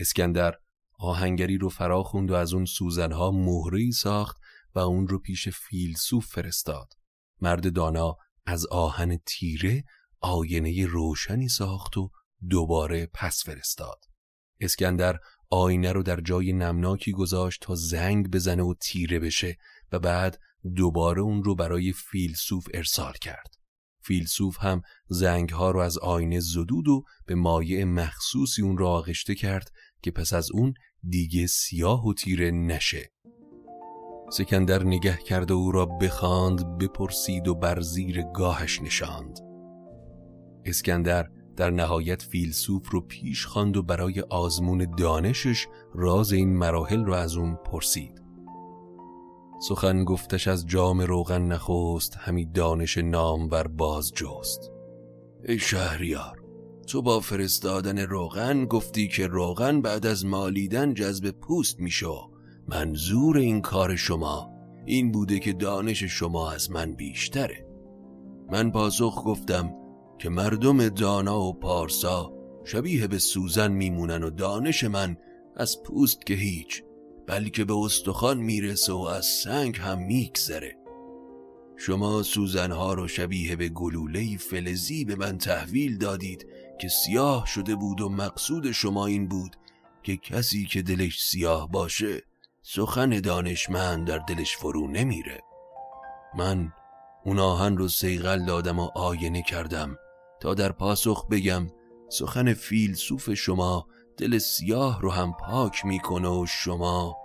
اسکندر 0.00 0.54
آهنگری 0.98 1.58
رو 1.58 1.68
فرا 1.68 2.02
خوند 2.02 2.30
و 2.30 2.34
از 2.34 2.54
اون 2.54 2.64
سوزنها 2.64 3.30
مهری 3.30 3.92
ساخت 3.92 4.36
و 4.74 4.78
اون 4.78 5.08
رو 5.08 5.18
پیش 5.18 5.48
فیلسوف 5.48 6.26
فرستاد. 6.26 6.92
مرد 7.40 7.72
دانا 7.72 8.16
از 8.46 8.66
آهن 8.66 9.18
تیره 9.26 9.84
آینه 10.20 10.86
روشنی 10.86 11.48
ساخت 11.48 11.96
و 11.96 12.10
دوباره 12.48 13.10
پس 13.14 13.44
فرستاد. 13.44 14.04
اسکندر 14.60 15.18
آینه 15.50 15.92
رو 15.92 16.02
در 16.02 16.20
جای 16.20 16.52
نمناکی 16.52 17.12
گذاشت 17.12 17.62
تا 17.62 17.74
زنگ 17.74 18.30
بزنه 18.30 18.62
و 18.62 18.74
تیره 18.80 19.18
بشه 19.18 19.56
و 19.92 19.98
بعد 19.98 20.40
دوباره 20.76 21.22
اون 21.22 21.44
رو 21.44 21.54
برای 21.54 21.92
فیلسوف 21.92 22.66
ارسال 22.74 23.12
کرد. 23.12 23.54
فیلسوف 24.02 24.56
هم 24.60 24.82
زنگ 25.08 25.50
ها 25.50 25.70
رو 25.70 25.80
از 25.80 25.98
آینه 25.98 26.40
زدود 26.40 26.88
و 26.88 27.04
به 27.26 27.34
مایع 27.34 27.84
مخصوصی 27.84 28.62
اون 28.62 28.78
را 28.78 28.90
آغشته 28.90 29.34
کرد 29.34 29.70
که 30.02 30.10
پس 30.10 30.32
از 30.32 30.50
اون 30.52 30.74
دیگه 31.08 31.46
سیاه 31.46 32.06
و 32.06 32.14
تیره 32.14 32.50
نشه. 32.50 33.12
سکندر 34.32 34.84
نگه 34.84 35.16
کرد 35.16 35.50
و 35.50 35.54
او 35.54 35.72
را 35.72 35.86
بخواند 35.86 36.78
بپرسید 36.78 37.48
و 37.48 37.54
بر 37.54 37.80
زیر 37.80 38.22
گاهش 38.34 38.82
نشاند. 38.82 39.38
اسکندر 40.64 41.28
در 41.56 41.70
نهایت 41.70 42.22
فیلسوف 42.22 42.90
رو 42.90 43.00
پیش 43.00 43.46
خواند 43.46 43.76
و 43.76 43.82
برای 43.82 44.20
آزمون 44.20 44.94
دانشش 44.98 45.66
راز 45.94 46.32
این 46.32 46.56
مراحل 46.56 47.04
رو 47.04 47.14
از 47.14 47.36
اون 47.36 47.56
پرسید. 47.56 48.27
سخن 49.60 50.04
گفتش 50.04 50.48
از 50.48 50.66
جام 50.66 51.00
روغن 51.00 51.42
نخست 51.42 52.16
همی 52.16 52.46
دانش 52.46 52.98
نامور 52.98 53.68
باز 53.68 54.12
جست. 54.12 54.70
ای 55.44 55.58
شهریار 55.58 56.38
تو 56.86 57.02
با 57.02 57.20
فرستادن 57.20 57.98
روغن 57.98 58.64
گفتی 58.64 59.08
که 59.08 59.26
روغن 59.26 59.80
بعد 59.80 60.06
از 60.06 60.26
مالیدن 60.26 60.94
جذب 60.94 61.30
پوست 61.30 61.80
میشو. 61.80 62.30
منظور 62.68 63.36
این 63.38 63.60
کار 63.60 63.96
شما 63.96 64.50
این 64.86 65.12
بوده 65.12 65.38
که 65.38 65.52
دانش 65.52 66.04
شما 66.04 66.50
از 66.50 66.70
من 66.70 66.94
بیشتره. 66.94 67.66
من 68.52 68.70
پاسخ 68.70 69.22
گفتم 69.26 69.74
که 70.18 70.28
مردم 70.28 70.88
دانا 70.88 71.40
و 71.40 71.52
پارسا 71.52 72.32
شبیه 72.64 73.06
به 73.06 73.18
سوزن 73.18 73.72
میمونن 73.72 74.22
و 74.22 74.30
دانش 74.30 74.84
من 74.84 75.16
از 75.56 75.82
پوست 75.82 76.26
که 76.26 76.34
هیچ 76.34 76.82
بلکه 77.28 77.64
به 77.64 77.74
استخوان 77.74 78.38
می‌رسه 78.38 78.92
و 78.92 78.98
از 78.98 79.26
سنگ 79.26 79.76
هم 79.76 79.98
میگذره. 79.98 80.76
شما 81.76 82.22
سوزنها 82.22 82.94
رو 82.94 83.08
شبیه 83.08 83.56
به 83.56 83.68
گلوله 83.68 84.36
فلزی 84.36 85.04
به 85.04 85.16
من 85.16 85.38
تحویل 85.38 85.98
دادید 85.98 86.46
که 86.80 86.88
سیاه 86.88 87.46
شده 87.46 87.74
بود 87.74 88.00
و 88.00 88.08
مقصود 88.08 88.72
شما 88.72 89.06
این 89.06 89.28
بود 89.28 89.56
که 90.02 90.16
کسی 90.16 90.66
که 90.66 90.82
دلش 90.82 91.22
سیاه 91.22 91.70
باشه 91.70 92.22
سخن 92.62 93.20
دانشمند 93.20 94.06
در 94.06 94.18
دلش 94.18 94.56
فرو 94.56 94.88
نمیره. 94.88 95.40
من 96.38 96.72
اون 97.24 97.38
آهن 97.38 97.76
رو 97.76 97.88
سیغل 97.88 98.44
دادم 98.44 98.78
و 98.78 98.90
آینه 98.94 99.42
کردم 99.42 99.96
تا 100.40 100.54
در 100.54 100.72
پاسخ 100.72 101.26
بگم 101.26 101.66
سخن 102.08 102.54
فیلسوف 102.54 103.34
شما 103.34 103.86
دل 104.18 104.38
سیاه 104.38 105.00
رو 105.00 105.10
هم 105.10 105.32
پاک 105.32 105.86
می‌کنه 105.86 106.28
و 106.28 106.46
شما. 106.46 107.16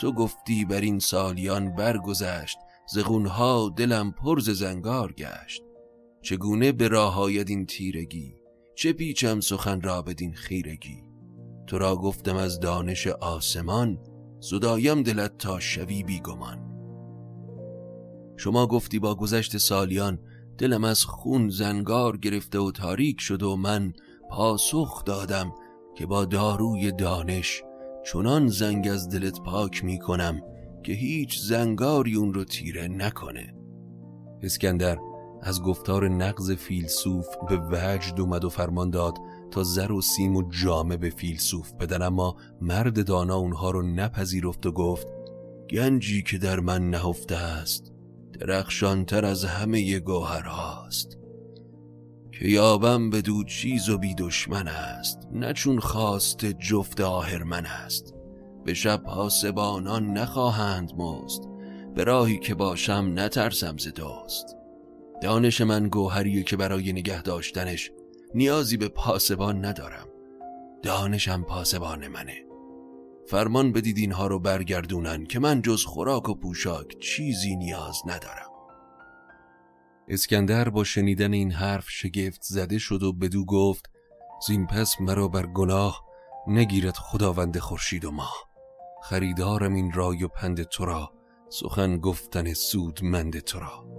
تو 0.00 0.12
گفتی 0.12 0.64
بر 0.64 0.80
این 0.80 0.98
سالیان 0.98 1.74
برگذشت 1.74 2.58
زغونها 2.86 3.72
دلم 3.76 4.12
پرز 4.12 4.50
زنگار 4.50 5.12
گشت. 5.12 5.62
چگونه 6.22 6.72
به 6.72 6.88
راه 6.88 7.18
این 7.18 7.66
تیرگی؟ 7.66 8.34
چه 8.76 8.92
پیچم 8.92 9.40
سخن 9.40 9.80
را 9.80 10.02
بدین 10.02 10.34
خیرگی؟ 10.34 11.02
تو 11.66 11.78
را 11.78 11.96
گفتم 11.96 12.36
از 12.36 12.60
دانش 12.60 13.06
آسمان 13.06 13.98
زدایم 14.40 15.02
دلت 15.02 15.38
تا 15.38 15.60
شوی 15.60 16.02
بیگمان. 16.02 16.74
شما 18.36 18.66
گفتی 18.66 18.98
با 18.98 19.14
گذشت 19.14 19.56
سالیان 19.56 20.18
دلم 20.58 20.84
از 20.84 21.04
خون 21.04 21.48
زنگار 21.48 22.16
گرفته 22.16 22.58
و 22.58 22.70
تاریک 22.70 23.20
شد 23.20 23.42
و 23.42 23.56
من 23.56 23.92
پاسخ 24.30 25.04
دادم 25.04 25.52
که 25.94 26.06
با 26.06 26.24
داروی 26.24 26.92
دانش 26.92 27.62
چنان 28.12 28.48
زنگ 28.48 28.88
از 28.88 29.08
دلت 29.08 29.40
پاک 29.40 29.84
می 29.84 29.98
کنم 29.98 30.42
که 30.82 30.92
هیچ 30.92 31.40
زنگاری 31.40 32.14
اون 32.14 32.34
رو 32.34 32.44
تیره 32.44 32.88
نکنه. 32.88 33.54
اسکندر 34.42 34.98
از 35.42 35.62
گفتار 35.62 36.08
نقض 36.08 36.50
فیلسوف 36.50 37.26
به 37.48 37.56
وجد 37.56 38.20
اومد 38.20 38.44
و 38.44 38.48
فرمان 38.48 38.90
داد 38.90 39.14
تا 39.50 39.62
زر 39.62 39.92
و 39.92 40.00
سیم 40.00 40.36
و 40.36 40.42
جامه 40.50 40.96
به 40.96 41.10
فیلسوف 41.10 41.72
بدن 41.72 42.02
اما 42.02 42.36
مرد 42.60 43.06
دانا 43.06 43.36
اونها 43.36 43.70
رو 43.70 43.82
نپذیرفت 43.82 44.66
و 44.66 44.72
گفت 44.72 45.06
گنجی 45.70 46.22
که 46.22 46.38
در 46.38 46.60
من 46.60 46.90
نهفته 46.90 47.36
است 47.36 47.92
درخشانتر 48.40 49.24
از 49.24 49.44
همه 49.44 49.98
گوهر 50.00 50.42
هاست 50.42 51.18
که 52.38 52.48
یابم 52.48 53.10
به 53.10 53.22
دو 53.22 53.44
چیز 53.44 53.88
و 53.88 53.98
بی 53.98 54.14
دشمن 54.14 54.68
است 54.68 55.28
نه 55.32 55.52
چون 55.52 55.80
خواست 55.80 56.44
جفت 56.44 57.00
آهرمن 57.00 57.66
است. 57.66 58.14
به 58.64 58.74
شب 58.74 58.96
پاسبانان 58.96 60.12
نخواهند 60.12 60.92
مست 60.94 61.48
به 61.94 62.04
راهی 62.04 62.38
که 62.38 62.54
باشم 62.54 63.12
نترسم 63.14 63.76
ز 63.76 63.88
دوست 63.88 64.56
دانش 65.22 65.60
من 65.60 65.88
گوهریه 65.88 66.42
که 66.42 66.56
برای 66.56 66.92
نگه 66.92 67.22
داشتنش 67.22 67.90
نیازی 68.34 68.76
به 68.76 68.88
پاسبان 68.88 69.64
ندارم. 69.64 70.08
دانشم 70.82 71.42
پاسبان 71.42 72.08
منه. 72.08 72.44
فرمان 73.26 73.72
بدید 73.72 73.98
اینها 73.98 74.26
رو 74.26 74.38
برگردونن 74.38 75.26
که 75.26 75.38
من 75.38 75.62
جز 75.62 75.84
خوراک 75.84 76.28
و 76.28 76.34
پوشاک 76.34 76.98
چیزی 76.98 77.56
نیاز 77.56 78.02
ندارم. 78.06 78.53
اسکندر 80.08 80.68
با 80.68 80.84
شنیدن 80.84 81.32
این 81.32 81.52
حرف 81.52 81.90
شگفت 81.90 82.42
زده 82.42 82.78
شد 82.78 83.02
و 83.02 83.12
بدو 83.12 83.44
گفت 83.44 83.90
زین 84.46 84.66
پس 84.66 85.00
مرا 85.00 85.28
بر 85.28 85.46
گناه 85.46 86.04
نگیرد 86.46 86.96
خداوند 86.96 87.58
خورشید 87.58 88.04
و 88.04 88.10
ماه. 88.10 88.48
خریدارم 89.02 89.74
این 89.74 89.92
رای 89.92 90.24
و 90.24 90.28
پند 90.28 90.62
تو 90.62 90.84
را 90.84 91.12
سخن 91.48 91.98
گفتن 91.98 92.52
سودمند 92.52 93.38
تو 93.38 93.60
را 93.60 93.94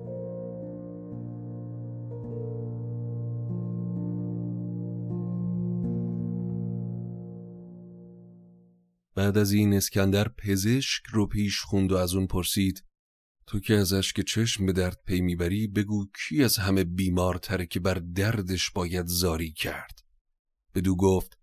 بعد 9.16 9.38
از 9.38 9.52
این 9.52 9.74
اسکندر 9.74 10.28
پزشک 10.28 11.04
رو 11.12 11.28
پیش 11.28 11.60
خوند 11.62 11.92
و 11.92 11.96
از 11.96 12.16
اون 12.16 12.28
پرسید 12.28 12.84
تو 13.48 13.60
که 13.60 13.74
ازش 13.74 14.14
که 14.14 14.24
چشم 14.24 14.66
به 14.66 14.74
درد 14.74 15.02
پی 15.06 15.22
می‌بری 15.22 15.68
بگو 15.68 16.06
کی 16.06 16.44
از 16.44 16.58
همه 16.58 16.84
بیمارتره 16.84 17.66
که 17.66 17.80
بر 17.80 17.94
دردش 17.94 18.72
باید 18.72 19.06
زاری 19.06 19.52
کرد. 19.52 20.00
بدو 20.76 20.96
گفت 20.96 21.38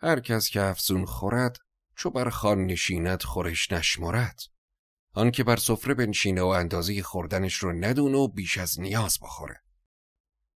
هر 0.00 0.20
کس 0.20 0.48
که 0.48 0.62
افزون 0.62 1.04
خورد 1.04 1.56
چو 1.96 2.10
بر 2.10 2.30
خان 2.30 2.66
نشیند 2.66 3.22
خورش 3.22 3.72
نشمرد. 3.72 4.40
آن 5.12 5.30
که 5.30 5.44
بر 5.44 5.56
سفره 5.56 5.94
بنشینه 5.94 6.42
و 6.42 6.46
اندازه 6.46 7.02
خوردنش 7.02 7.54
رو 7.54 7.72
ندونه 7.72 8.18
و 8.18 8.28
بیش 8.28 8.58
از 8.58 8.80
نیاز 8.80 9.18
بخوره. 9.22 9.60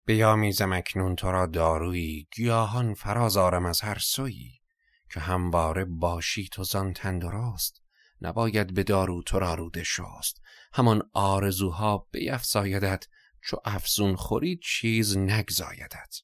بیامیزم 0.07 0.73
اکنون 0.73 1.17
تو 1.17 1.33
را 1.33 1.47
دارویی 1.47 2.29
گیاهان 2.37 2.95
فرازارم 2.95 3.67
از 3.67 3.81
هر 3.81 3.99
سویی 3.99 4.61
که 5.11 5.21
همواره 5.21 5.85
باشی 5.85 6.49
تو 6.49 6.65
زان 6.65 6.93
تندرست. 6.93 7.83
نباید 8.23 8.75
به 8.75 8.83
دارو 8.83 9.23
تو 9.23 9.39
را 9.39 9.55
روده 9.55 9.83
شست. 9.85 10.41
همان 10.73 11.03
آرزوها 11.13 12.09
بیفزایدت 12.13 13.07
چو 13.43 13.57
افزون 13.65 14.17
خورید 14.17 14.61
چیز 14.61 15.17
نگزایدت. 15.17 16.15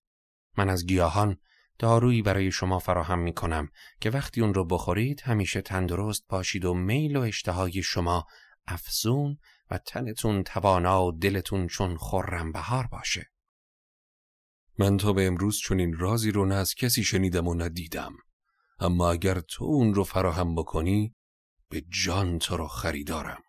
من 0.58 0.68
از 0.68 0.86
گیاهان 0.86 1.36
دارویی 1.78 2.22
برای 2.22 2.52
شما 2.52 2.78
فراهم 2.78 3.18
می 3.18 3.32
کنم 3.32 3.68
که 4.00 4.10
وقتی 4.10 4.40
اون 4.40 4.54
رو 4.54 4.64
بخورید 4.64 5.20
همیشه 5.20 5.62
تندرست 5.62 6.24
باشید 6.28 6.64
و 6.64 6.74
میل 6.74 7.16
و 7.16 7.20
اشتهای 7.20 7.82
شما 7.82 8.26
افزون 8.66 9.38
و 9.70 9.78
تنتون 9.78 10.42
توانا 10.42 11.04
و 11.04 11.12
دلتون 11.12 11.66
چون 11.66 11.96
خرم 11.96 12.52
بهار 12.52 12.86
باشه. 12.86 13.30
من 14.78 14.96
تا 14.96 15.12
به 15.12 15.26
امروز 15.26 15.58
چون 15.58 15.80
این 15.80 15.98
رازی 15.98 16.30
رو 16.30 16.44
نه 16.44 16.54
از 16.54 16.74
کسی 16.74 17.04
شنیدم 17.04 17.48
و 17.48 17.54
ندیدم 17.54 18.12
اما 18.78 19.10
اگر 19.10 19.40
تو 19.40 19.64
اون 19.64 19.94
رو 19.94 20.04
فراهم 20.04 20.54
بکنی 20.54 21.14
به 21.70 21.84
جان 22.04 22.38
تو 22.38 22.56
رو 22.56 22.68
خریدارم. 22.68 23.42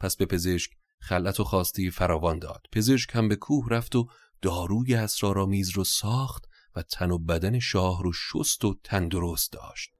پس 0.00 0.16
به 0.16 0.26
پزشک 0.26 0.70
خلعت 1.00 1.40
و 1.40 1.44
خواستی 1.44 1.90
فراوان 1.90 2.38
داد. 2.38 2.66
پزشک 2.72 3.10
هم 3.14 3.28
به 3.28 3.36
کوه 3.36 3.68
رفت 3.70 3.96
و 3.96 4.08
داروی 4.42 4.94
اسرارآمیز 4.94 5.70
رو 5.70 5.84
ساخت 5.84 6.44
و 6.76 6.82
تن 6.82 7.10
و 7.10 7.18
بدن 7.18 7.58
شاه 7.58 8.02
رو 8.02 8.12
شست 8.12 8.64
و 8.64 8.74
تندرست 8.84 9.52
داشت. 9.52 9.90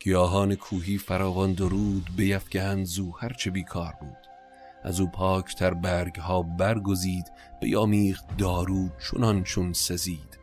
گیاهان 0.00 0.54
کوهی 0.54 0.98
فراوان 0.98 1.52
درود 1.52 2.10
بیفگند 2.16 2.84
زو 2.84 3.10
هرچه 3.10 3.50
بیکار 3.50 3.92
بود. 4.00 4.26
از 4.84 5.00
او 5.00 5.10
پاکتر 5.10 5.74
برگ 5.74 6.16
ها 6.16 6.42
برگزید 6.42 7.24
بیامیخت 7.60 8.36
دارو 8.36 8.88
چنان 8.98 9.44
چون 9.44 9.72
سزید. 9.72 10.38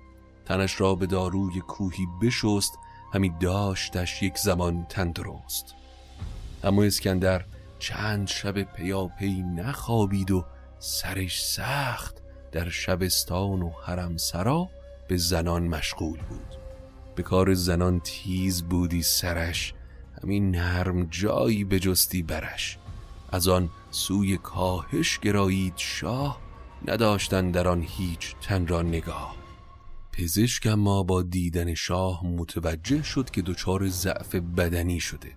تنش 0.46 0.82
را 0.82 0.96
به 0.96 1.06
داروی 1.06 1.62
کوهی 1.62 2.06
بشست 2.22 2.78
همی 3.14 3.30
داشتش 3.40 4.24
یک 4.24 4.38
زمان 4.38 4.86
تندرست. 4.86 5.76
اما 6.64 6.84
اسکندر 6.84 7.46
چند 7.80 8.28
شب 8.28 8.64
پیاپی 8.64 9.44
نخوابید 9.44 10.32
و 10.32 10.46
سرش 10.80 11.46
سخت 11.46 12.18
در 12.52 12.70
شبستان 12.70 13.62
و 13.62 13.72
حرم 13.86 14.18
سرا 14.18 14.70
به 15.08 15.18
زنان 15.18 15.68
مشغول 15.68 16.20
بود. 16.30 16.56
به 17.16 17.24
کار 17.24 17.54
زنان 17.54 18.00
تیز 18.00 18.64
بودی 18.64 19.04
سرش 19.04 19.74
همین 20.24 20.52
نرم 20.52 21.04
جایی 21.04 21.64
به 21.64 21.80
جستی 21.80 22.24
برش. 22.24 22.78
از 23.32 23.48
آن 23.48 23.70
سوی 23.92 24.38
کاهش 24.38 25.20
گرایید 25.20 25.74
شاه 25.76 26.40
نداشتن 26.88 27.52
در 27.52 27.68
آن 27.68 27.86
هیچ 27.88 28.36
تن 28.42 28.68
را 28.68 28.82
نگاه. 28.82 29.36
پزشک 30.12 30.68
اما 30.68 31.04
با 31.04 31.22
دیدن 31.22 31.74
شاه 31.74 32.26
متوجه 32.26 33.04
شد 33.04 33.30
که 33.30 33.42
دچار 33.42 33.88
ضعف 33.88 34.36
بدنی 34.36 35.00
شده. 35.00 35.32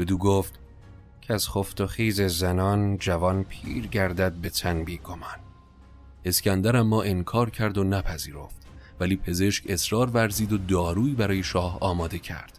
بدو 0.00 0.18
گفت 0.18 0.60
که 1.20 1.34
از 1.34 1.48
خفت 1.48 1.80
و 1.80 1.86
خیز 1.86 2.20
زنان 2.20 2.98
جوان 2.98 3.44
پیر 3.44 3.86
گردد 3.86 4.32
به 4.32 4.50
تن 4.50 4.84
بیگمان 4.84 5.38
اسکندر 6.24 6.76
اما 6.76 7.02
انکار 7.02 7.50
کرد 7.50 7.78
و 7.78 7.84
نپذیرفت 7.84 8.56
ولی 9.00 9.16
پزشک 9.16 9.64
اصرار 9.68 10.10
ورزید 10.10 10.52
و 10.52 10.58
دارویی 10.58 11.14
برای 11.14 11.42
شاه 11.42 11.78
آماده 11.80 12.18
کرد. 12.18 12.58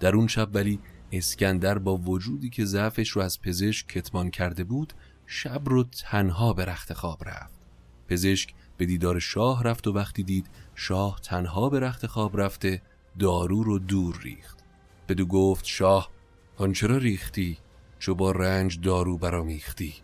در 0.00 0.16
اون 0.16 0.26
شب 0.26 0.48
ولی 0.52 0.78
اسکندر 1.12 1.78
با 1.78 1.96
وجودی 1.96 2.50
که 2.50 2.64
ضعفش 2.64 3.08
رو 3.08 3.22
از 3.22 3.40
پزشک 3.40 3.88
کتمان 3.88 4.30
کرده 4.30 4.64
بود 4.64 4.92
شب 5.26 5.62
رو 5.64 5.84
تنها 5.84 6.52
به 6.52 6.64
رخت 6.64 6.92
خواب 6.92 7.28
رفت. 7.28 7.60
پزشک 8.08 8.54
به 8.76 8.86
دیدار 8.86 9.18
شاه 9.18 9.64
رفت 9.64 9.86
و 9.86 9.92
وقتی 9.92 10.22
دید 10.22 10.46
شاه 10.74 11.20
تنها 11.22 11.68
به 11.68 11.80
رخت 11.80 12.06
خواب 12.06 12.40
رفته 12.40 12.82
دارو 13.18 13.62
رو 13.62 13.78
دور 13.78 14.20
ریخت. 14.22 14.58
بدو 15.08 15.26
گفت 15.26 15.64
شاه 15.64 16.10
آن 16.60 16.72
چرا 16.72 16.96
ریختی؟ 16.96 17.58
چو 17.98 18.14
با 18.14 18.30
رنج 18.30 18.80
دارو 18.80 19.18
برامیختی 19.18 19.94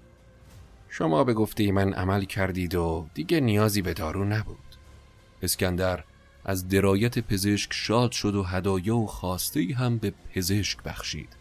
شما 0.88 1.25
به 1.25 1.35
گفته 1.35 1.73
من 1.73 1.92
عمل 1.92 2.25
کردید 2.25 2.75
و 2.75 3.07
دیگه 3.14 3.40
نیازی 3.40 3.83
به 3.83 3.95
دارو 3.95 4.25
نبود. 4.25 4.77
اسکندر 5.42 6.05
از 6.45 6.69
درایت 6.69 7.19
پزشک 7.19 7.73
شاد 7.73 8.12
شد 8.12 8.35
و 8.35 8.42
هدایا 8.42 8.97
و 8.97 9.07
خواسته 9.07 9.75
هم 9.79 9.99
به 9.99 10.12
پزشک 10.35 10.83
بخشید. 10.83 11.37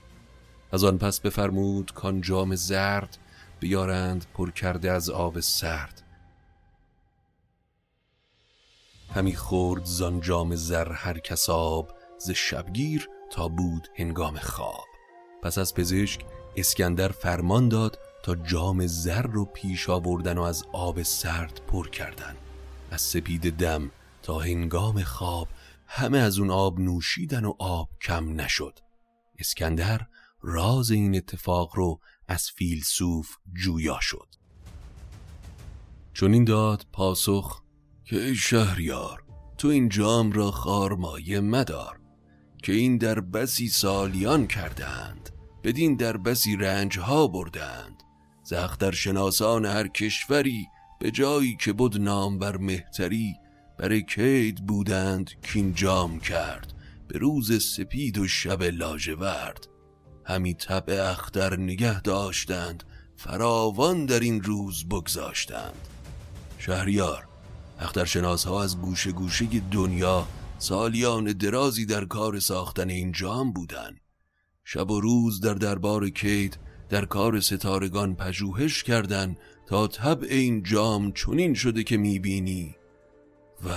از 0.71 0.84
آن 0.84 0.97
پس 0.97 1.19
بفرمود 1.19 1.91
کان 1.93 2.21
جام 2.21 2.56
زرد 2.56 3.17
بیارند 3.60 4.25
پر 4.34 4.51
کرده 4.51 4.91
از 4.91 5.10
آب 5.10 5.39
سرد. 5.39 6.01
همی 9.15 9.36
خورد 9.36 9.86
زان 9.86 10.21
جام 10.21 10.56
زر 10.56 10.91
هر 10.91 11.19
کساب 11.19 11.91
ز 12.19 12.32
شبگیر 12.32 13.10
تا 13.32 13.47
بود 13.47 13.88
هنگام 13.95 14.38
خواب. 14.38 14.94
پس 15.45 15.58
از 15.58 15.73
پزشک 15.73 16.25
اسکندر 16.55 17.08
فرمان 17.08 17.69
داد 17.69 17.99
تا 18.23 18.36
جام 18.36 18.88
زر 18.88 19.21
رو 19.21 19.45
پیش 19.45 19.89
آوردن 19.89 20.38
و 20.38 20.41
از 20.41 20.63
آب 20.73 21.03
سرد 21.03 21.62
پر 21.67 21.89
کردن. 21.89 22.36
از 22.91 23.01
سپید 23.01 23.58
دم 23.58 23.91
تا 24.23 24.39
هنگام 24.39 25.03
خواب 25.03 25.47
همه 25.88 26.17
از 26.17 26.39
اون 26.39 26.49
آب 26.49 26.79
نوشیدن 26.79 27.45
و 27.45 27.53
آب 27.60 27.89
کم 28.01 28.41
نشد. 28.41 28.79
اسکندر 29.39 30.01
راز 30.41 30.91
این 30.91 31.15
اتفاق 31.15 31.75
رو 31.75 31.99
از 32.27 32.49
فیلسوف 32.49 33.38
جویا 33.53 33.97
شد. 34.01 34.27
چون 36.13 36.34
این 36.34 36.43
داد 36.43 36.86
پاسخ 36.93 37.62
که 38.05 38.21
ای 38.21 38.36
شهریار 38.36 39.23
تو 39.58 39.67
این 39.67 39.89
جام 39.89 40.31
را 40.31 40.51
خارمایه 40.51 41.39
مدار 41.39 41.99
که 42.63 42.73
این 42.73 42.97
در 42.97 43.19
بسی 43.19 43.67
سالیان 43.67 44.47
کردند 44.47 45.35
بدین 45.65 45.95
در 45.95 46.17
بسی 46.17 46.56
رنج 46.56 46.99
ها 46.99 47.28
بردند 47.28 48.04
زختر 48.43 48.91
شناسان 48.91 49.65
هر 49.65 49.88
کشوری 49.88 50.67
به 50.99 51.12
جایی 51.12 51.58
که 51.60 51.73
بود 51.73 52.01
نام 52.01 52.39
بر 52.39 52.58
مهتری 52.58 53.36
بر 53.78 53.99
کید 53.99 54.65
بودند 54.65 55.32
کین 55.43 55.73
جام 55.73 56.19
کرد. 56.19 56.73
به 57.08 57.19
روز 57.19 57.63
سپید 57.63 58.17
و 58.17 58.28
شب 58.28 58.63
لاژورد. 58.63 59.67
همی 60.25 60.54
طبع 60.54 61.10
اختر 61.12 61.60
نگه 61.60 62.01
داشتند 62.01 62.84
فراوان 63.15 64.06
در 64.06 64.19
این 64.19 64.43
روز 64.43 64.86
بگذاشتند. 64.88 65.88
شهریار 66.60 67.28
اخترشناس 67.80 68.45
ها 68.45 68.63
از 68.63 68.78
گوشه 68.82 69.12
گوشه 69.12 69.45
دنیا 69.71 70.28
سالیان 70.58 71.23
درازی 71.23 71.86
در 71.86 72.06
کار 72.06 72.39
ساختن 72.39 72.89
این 72.89 73.12
جام 73.12 73.54
بودند. 73.54 74.05
شب 74.67 74.91
و 74.91 75.01
روز 75.01 75.39
در 75.39 75.54
دربار 75.54 76.10
کید 76.10 76.58
در 76.89 77.06
کار 77.06 77.39
ستارگان 77.39 78.15
پژوهش 78.15 78.84
کردند 78.84 79.38
تا 79.65 79.88
طبع 79.88 80.28
این 80.30 80.63
جام 80.63 81.12
چنین 81.12 81.54
شده 81.54 81.84
که 81.84 81.97
می‌بینی. 81.97 82.75
و 83.65 83.69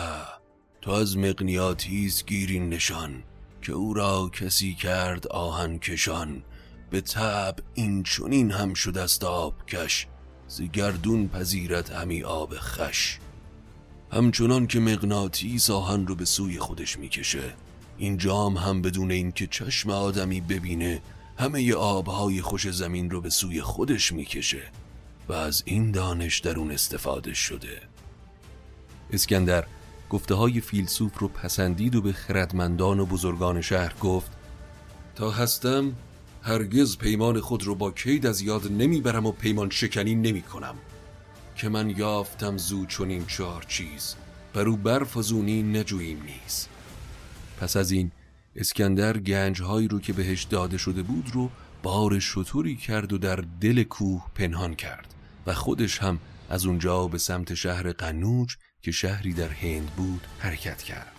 تو 0.81 0.90
از 0.90 1.18
مقنیاتیس 1.18 2.24
گیرین 2.24 2.68
نشان 2.68 3.22
که 3.62 3.72
او 3.72 3.94
را 3.94 4.31
کسی 4.33 4.74
کرد 4.74 5.27
آهن 5.27 5.79
کشان. 5.79 6.42
به 6.90 7.01
تب 7.01 7.57
این 7.74 8.03
چونین 8.03 8.51
هم 8.51 8.74
شد 8.74 8.98
است 8.98 9.24
آب 9.24 9.66
کش 9.66 10.07
ز 10.46 10.62
گردون 10.62 11.29
پذیرت 11.29 11.92
همی 11.92 12.22
آب 12.22 12.55
خش. 12.55 13.18
همچنان 14.12 14.66
که 14.66 14.81
مغناطیس 14.81 15.70
آهن 15.70 16.07
رو 16.07 16.14
به 16.14 16.24
سوی 16.24 16.59
خودش 16.59 16.98
می‌کشه. 16.98 17.55
این 17.98 18.16
جام 18.16 18.56
هم 18.56 18.82
بدون 18.82 19.11
اینکه 19.11 19.46
چشم 19.46 19.90
آدمی 19.90 20.40
ببینه 20.40 21.02
همه 21.38 21.74
آبهای 21.74 22.42
خوش 22.42 22.70
زمین 22.70 23.11
رو 23.11 23.20
به 23.20 23.30
سوی 23.30 23.61
خودش 23.61 24.12
می‌کشه 24.12 24.62
و 25.28 25.32
از 25.32 25.62
این 25.66 25.90
دانش 25.90 26.38
در 26.38 26.56
اون 26.56 26.70
استفاده 26.70 27.34
شده. 27.34 27.80
اسکندر 29.12 29.64
گفته 30.11 30.34
های 30.34 30.61
فیلسوف 30.61 31.18
رو 31.18 31.28
پسندید 31.28 31.94
و 31.94 32.02
به 32.02 32.12
خردمندان 32.12 33.00
و 33.00 33.06
بزرگان 33.06 33.61
شهر 33.61 33.94
گفت 34.00 34.30
تا 35.14 35.30
هستم 35.30 35.92
هرگز 36.42 36.98
پیمان 36.98 37.40
خود 37.40 37.62
رو 37.62 37.74
با 37.74 37.90
کید 37.90 38.26
از 38.26 38.40
یاد 38.40 38.72
نمی‌برم 38.72 39.26
و 39.26 39.32
پیمان 39.32 39.70
شکنی 39.70 40.14
نمی 40.14 40.42
کنم 40.42 40.74
که 41.56 41.68
من 41.68 41.90
یافتم 41.90 42.56
زو 42.56 42.87
چون 42.87 43.26
چهار 43.26 43.62
چیز 43.68 44.14
برو 44.54 44.76
برفزونی 44.76 45.62
نجوییم 45.62 46.22
نیست 46.22 46.68
پس 47.61 47.77
از 47.77 47.90
این 47.90 48.12
اسکندر 48.57 49.18
گنجهایی 49.18 49.88
رو 49.88 50.01
که 50.01 50.12
بهش 50.12 50.42
داده 50.42 50.79
شده 50.79 51.03
بود 51.03 51.31
رو 51.33 51.51
بار 51.83 52.18
شطوری 52.18 52.77
کرد 52.77 53.12
و 53.12 53.18
در 53.18 53.44
دل 53.61 53.83
کوه 53.83 54.27
پنهان 54.35 54.75
کرد 54.75 55.14
و 55.47 55.55
خودش 55.55 55.99
هم 55.99 56.18
از 56.51 56.66
اونجا 56.66 57.09
به 57.09 57.18
سمت 57.18 57.55
شهر 57.55 57.92
قنوج 57.92 58.57
که 58.83 58.90
شهری 58.90 59.33
در 59.33 59.49
هند 59.49 59.90
بود 59.90 60.27
حرکت 60.38 60.83
کرد. 60.83 61.12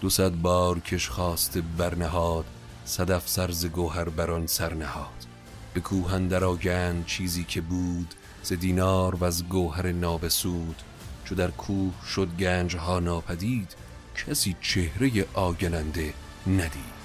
دو 0.00 0.10
صد 0.10 0.32
بار 0.32 0.80
کش 0.80 1.08
خواست 1.08 1.58
برنهاد 1.58 2.44
صدف 2.84 3.28
سرز 3.28 3.66
گوهر 3.66 4.08
بران 4.08 4.46
سرنهاد 4.46 5.26
به 5.74 5.80
کوهن 5.80 6.28
در 6.28 7.02
چیزی 7.06 7.44
که 7.44 7.60
بود 7.60 8.14
ز 8.42 8.52
دینار 8.52 9.14
و 9.14 9.24
از 9.24 9.48
گوهر 9.48 9.92
نابسود. 9.92 10.82
چو 11.24 11.34
در 11.34 11.50
کوه 11.50 11.94
شد 12.06 12.28
گنج 12.38 12.76
ها 12.76 13.00
ناپدید 13.00 13.74
کسی 14.26 14.56
چهره 14.60 15.24
آگننده 15.34 16.14
ندید. 16.46 16.97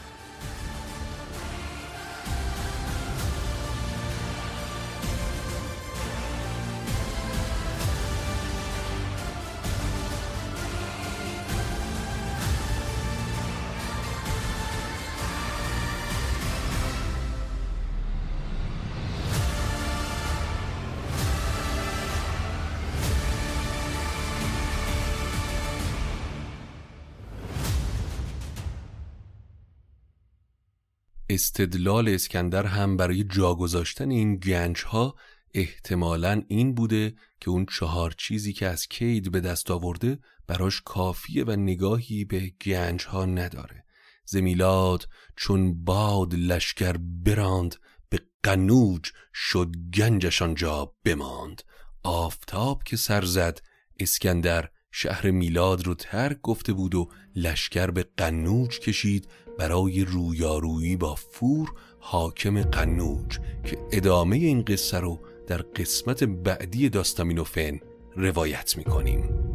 استدلال 31.33 32.09
اسکندر 32.09 32.65
هم 32.65 32.97
برای 32.97 33.23
جا 33.23 33.55
گذاشتن 33.55 34.11
این 34.11 34.35
گنج 34.35 34.83
ها 34.83 35.15
احتمالا 35.53 36.43
این 36.47 36.75
بوده 36.75 37.15
که 37.39 37.49
اون 37.49 37.65
چهار 37.65 38.11
چیزی 38.17 38.53
که 38.53 38.67
از 38.67 38.87
کید 38.87 39.31
به 39.31 39.39
دست 39.39 39.71
آورده 39.71 40.19
براش 40.47 40.81
کافیه 40.81 41.43
و 41.43 41.51
نگاهی 41.51 42.25
به 42.25 42.53
گنج 42.65 43.05
ها 43.05 43.25
نداره. 43.25 43.85
زمیلاد 44.25 45.07
چون 45.35 45.83
باد 45.83 46.35
لشکر 46.35 46.97
براند 46.97 47.75
به 48.09 48.19
قنوج 48.43 49.11
شد 49.33 49.75
گنجش 49.93 50.41
آنجا 50.41 50.95
بماند. 51.03 51.61
آفتاب 52.03 52.83
که 52.83 52.97
سر 52.97 53.25
زد 53.25 53.61
اسکندر 53.99 54.69
شهر 54.91 55.31
میلاد 55.31 55.85
رو 55.85 55.93
ترک 55.93 56.41
گفته 56.41 56.73
بود 56.73 56.95
و 56.95 57.09
لشکر 57.35 57.91
به 57.91 58.05
قنوج 58.17 58.79
کشید 58.79 59.27
برای 59.57 60.05
رویارویی 60.05 60.97
با 60.97 61.15
فور 61.15 61.71
حاکم 61.99 62.61
قنوج 62.61 63.39
که 63.63 63.77
ادامه 63.91 64.35
این 64.35 64.61
قصه 64.61 64.99
رو 64.99 65.19
در 65.47 65.57
قسمت 65.57 66.23
بعدی 66.23 66.89
داستامینوفن 66.89 67.79
روایت 68.15 68.77
می‌کنیم. 68.77 69.52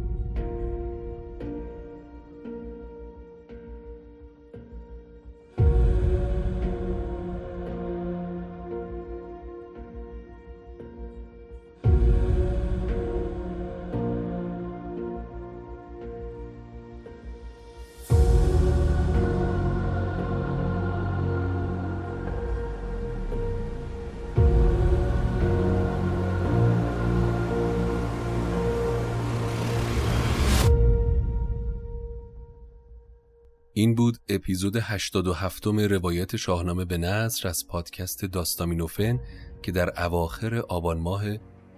این 33.73 33.95
بود 33.95 34.17
اپیزود 34.29 34.75
87 34.75 35.67
روایت 35.67 36.35
شاهنامه 36.35 36.85
به 36.85 36.97
نصر 36.97 37.47
از 37.47 37.67
پادکست 37.67 38.25
داستامینوفن 38.25 39.19
که 39.61 39.71
در 39.71 40.03
اواخر 40.03 40.55
آبان 40.55 40.99
ماه 40.99 41.23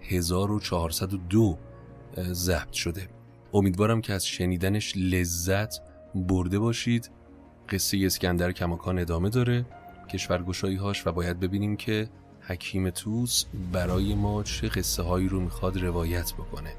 1402 0.02 1.58
ضبط 2.18 2.72
شده. 2.72 3.08
امیدوارم 3.54 4.02
که 4.02 4.14
از 4.14 4.26
شنیدنش 4.26 4.94
لذت 4.98 5.76
برده 6.16 6.60
باشید. 6.60 7.12
قصه 7.70 7.98
اسکندر 8.06 8.52
کماکان 8.52 9.00
ادامه 9.00 9.30
داره 9.30 9.66
کشورگشایی 10.10 10.76
هاش 10.76 11.08
و 11.08 11.12
باید 11.12 11.40
ببینیم 11.40 11.76
که 11.76 12.10
حکیم 12.42 12.90
توس 12.90 13.46
برای 13.72 14.16
ما 14.16 14.44
چه 14.44 14.68
قصه 14.68 15.04
هایی 15.04 15.30
رو 15.30 15.40
می‌خواد 15.40 15.78
روایت 15.78 16.34
بکنه. 16.34 16.74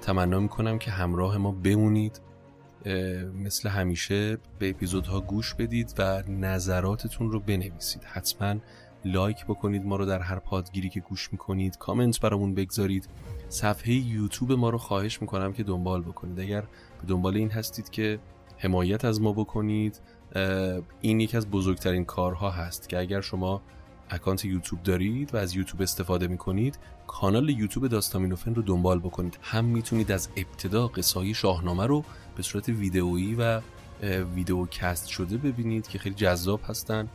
تمنا 0.00 0.40
می‌کنم 0.40 0.78
که 0.78 0.90
همراه 0.90 1.38
ما 1.38 1.52
بمونید. 1.52 2.20
مثل 3.44 3.68
همیشه 3.68 4.38
به 4.58 4.70
اپیزودها 4.70 5.20
گوش 5.20 5.54
بدید 5.54 5.94
و 5.98 6.22
نظراتتون 6.28 7.30
رو 7.30 7.40
بنویسید. 7.40 8.04
حتما 8.04 8.60
لایک 9.04 9.44
بکنید 9.44 9.84
ما 9.84 9.96
رو 9.96 10.06
در 10.06 10.20
هر 10.20 10.38
پادگیری 10.38 10.88
که 10.88 11.00
گوش 11.00 11.32
می‌کنید. 11.32 11.78
کامنت 11.78 12.20
برامون 12.20 12.54
بگذارید. 12.54 13.08
صفحه 13.48 13.92
یوتیوب 13.92 14.52
ما 14.52 14.70
رو 14.70 14.78
خواهش 14.78 15.20
می‌کنم 15.20 15.52
که 15.52 15.62
دنبال 15.62 16.02
بکنید. 16.02 16.40
اگر 16.40 16.60
به 16.60 17.06
دنبال 17.08 17.36
این 17.36 17.50
هستید 17.50 17.90
که 17.90 18.18
حمایت 18.58 19.04
از 19.04 19.20
ما 19.20 19.32
بکنید 19.32 20.00
این 21.00 21.20
یکی 21.20 21.36
از 21.36 21.50
بزرگترین 21.50 22.04
کارها 22.04 22.50
هست 22.50 22.88
که 22.88 22.98
اگر 22.98 23.20
شما 23.20 23.62
اکانت 24.10 24.44
یوتیوب 24.44 24.82
دارید 24.82 25.34
و 25.34 25.36
از 25.36 25.56
یوتیوب 25.56 25.82
استفاده 25.82 26.26
می‌کنید 26.26 26.78
کانال 27.06 27.48
یوتیوب 27.48 27.88
داستامینوفن 27.88 28.54
رو 28.54 28.62
دنبال 28.62 28.98
بکنید. 28.98 29.38
هم 29.42 29.64
می‌تونید 29.64 30.12
از 30.12 30.28
ابتدا 30.36 30.88
قصه 30.88 31.32
شاهنامه 31.32 31.86
رو 31.86 32.04
به 32.36 32.42
صورت 32.42 32.68
ویدئویی 32.68 33.34
و 33.34 33.60
video 34.34 34.66
cast 34.66 35.06
شده 35.06 35.36
ببینید 35.36 35.88
که 35.88 35.98
خیلی 35.98 36.14
جذاب 36.14 36.60
هستن. 36.64 37.08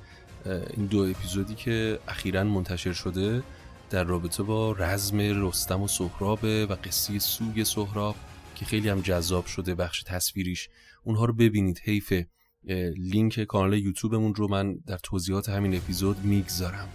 این 0.45 0.85
دو 0.85 0.99
اپیزودی 0.99 1.55
که 1.55 1.99
اخیرا 2.07 2.43
منتشر 2.43 2.93
شده 2.93 3.43
در 3.89 4.03
رابطه 4.03 4.43
با 4.43 4.71
رزم 4.71 5.19
رستم 5.19 5.81
و 5.81 5.87
سهرابه 5.87 6.65
و 6.65 6.75
قصه 6.75 7.19
سوگ 7.19 7.63
سهراب 7.63 8.15
که 8.55 8.65
خیلی 8.65 8.89
هم 8.89 9.01
جذاب 9.01 9.45
شده 9.45 9.75
بخش 9.75 10.03
تصویریش. 10.03 10.69
اونها 11.03 11.25
رو 11.25 11.33
ببینید 11.33 11.81
حیف 11.83 12.13
لینک 12.97 13.43
کانال 13.43 13.73
یوتیوبمون 13.73 14.35
رو 14.35 14.47
من 14.47 14.73
در 14.87 14.97
توضیحات 14.97 15.49
همین 15.49 15.75
اپیزود 15.75 16.25
می‌گذارم. 16.25 16.87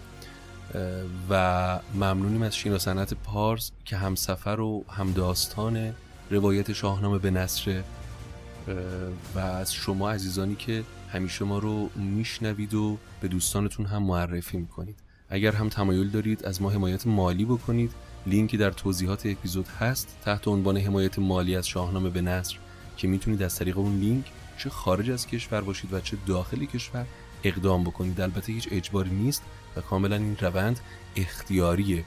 و 1.31 1.81
ممنونیم 1.95 2.43
از 2.43 2.57
شینا 2.57 2.79
سنت 2.79 3.15
پارس 3.15 3.71
که 3.85 3.97
هم 3.97 4.15
سفر 4.15 4.61
و 4.61 4.85
هم 4.89 5.13
داستان 5.13 5.95
روایت 6.31 6.73
شاهنامه 6.73 7.19
به 7.19 7.31
نصر 7.31 7.83
و 9.35 9.39
از 9.39 9.75
شما 9.75 10.11
عزیزانی 10.11 10.55
که 10.55 10.85
همیشه 11.13 11.45
ما 11.45 11.59
رو 11.59 11.91
میشنوید 11.97 12.75
و 12.75 12.99
به 13.21 13.29
دوستانتون 13.29 13.87
هم 13.87 14.03
معرفی 14.03 14.57
می‌کنید. 14.57 14.97
اگر 15.31 15.53
هم 15.53 15.69
تمایل 15.69 16.09
دارید 16.09 16.45
از 16.45 16.63
ما 16.63 16.71
حمایت 16.71 17.07
مالی 17.07 17.45
بکنید 17.45 17.93
لینکی 18.27 18.57
در 18.57 18.71
توضیحات 18.71 19.27
اپیزود 19.27 19.69
هست 19.69 20.17
تحت 20.25 20.49
عنوان 20.49 20.77
حمایت 20.77 21.19
مالی 21.19 21.57
از 21.57 21.69
شاهنامه 21.69 22.11
به 22.11 22.21
نصر 22.21 22.57
که 22.97 23.09
می‌تونید 23.09 23.43
از 23.43 23.57
طریق 23.57 23.79
اون 23.79 23.99
لینک 23.99 24.25
چه 24.59 24.71
خارج 24.71 25.11
از 25.11 25.27
کشور 25.27 25.61
باشید 25.61 25.93
و 25.93 26.01
چه 26.01 26.17
داخل 26.27 26.65
کشور 26.65 27.07
اقدام 27.45 27.85
بکنید. 27.85 28.21
البته 28.21 28.53
هیچ 28.53 28.69
اجباری 28.71 29.11
نیست 29.11 29.43
و 29.77 29.81
کاملا 29.81 30.17
این 30.17 30.37
روند 30.41 30.81
اختیاریه. 31.17 32.05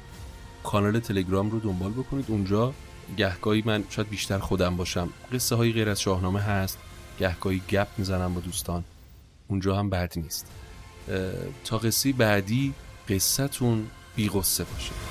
کانال 0.64 1.00
تلگرام 1.00 1.52
رو 1.52 1.60
دنبال 1.60 1.92
بکنید. 1.92 2.26
اونجا 2.28 2.74
گهگاهی 3.18 3.64
من 3.66 3.84
شاید 3.90 4.10
بیشتر 4.10 4.40
خودم 4.40 4.78
باشم. 4.78 5.10
قصه 5.34 5.56
های 5.56 5.72
غیر 5.72 5.90
از 5.90 6.02
شاهنامه 6.02 6.42
هست. 6.42 6.78
گهگاهی 7.20 7.62
گپ 7.70 7.88
می‌زنم 7.98 8.34
با 8.34 8.42
دوستان. 8.42 8.84
اونجا 9.48 9.76
هم 9.76 9.90
بد 9.90 10.14
نیست. 10.16 10.48
تا 11.66 11.78
قصه 11.78 12.14
بعدی 12.14 12.74
قصتون 13.10 13.88
بی 14.16 14.30
باشه. 14.30 15.11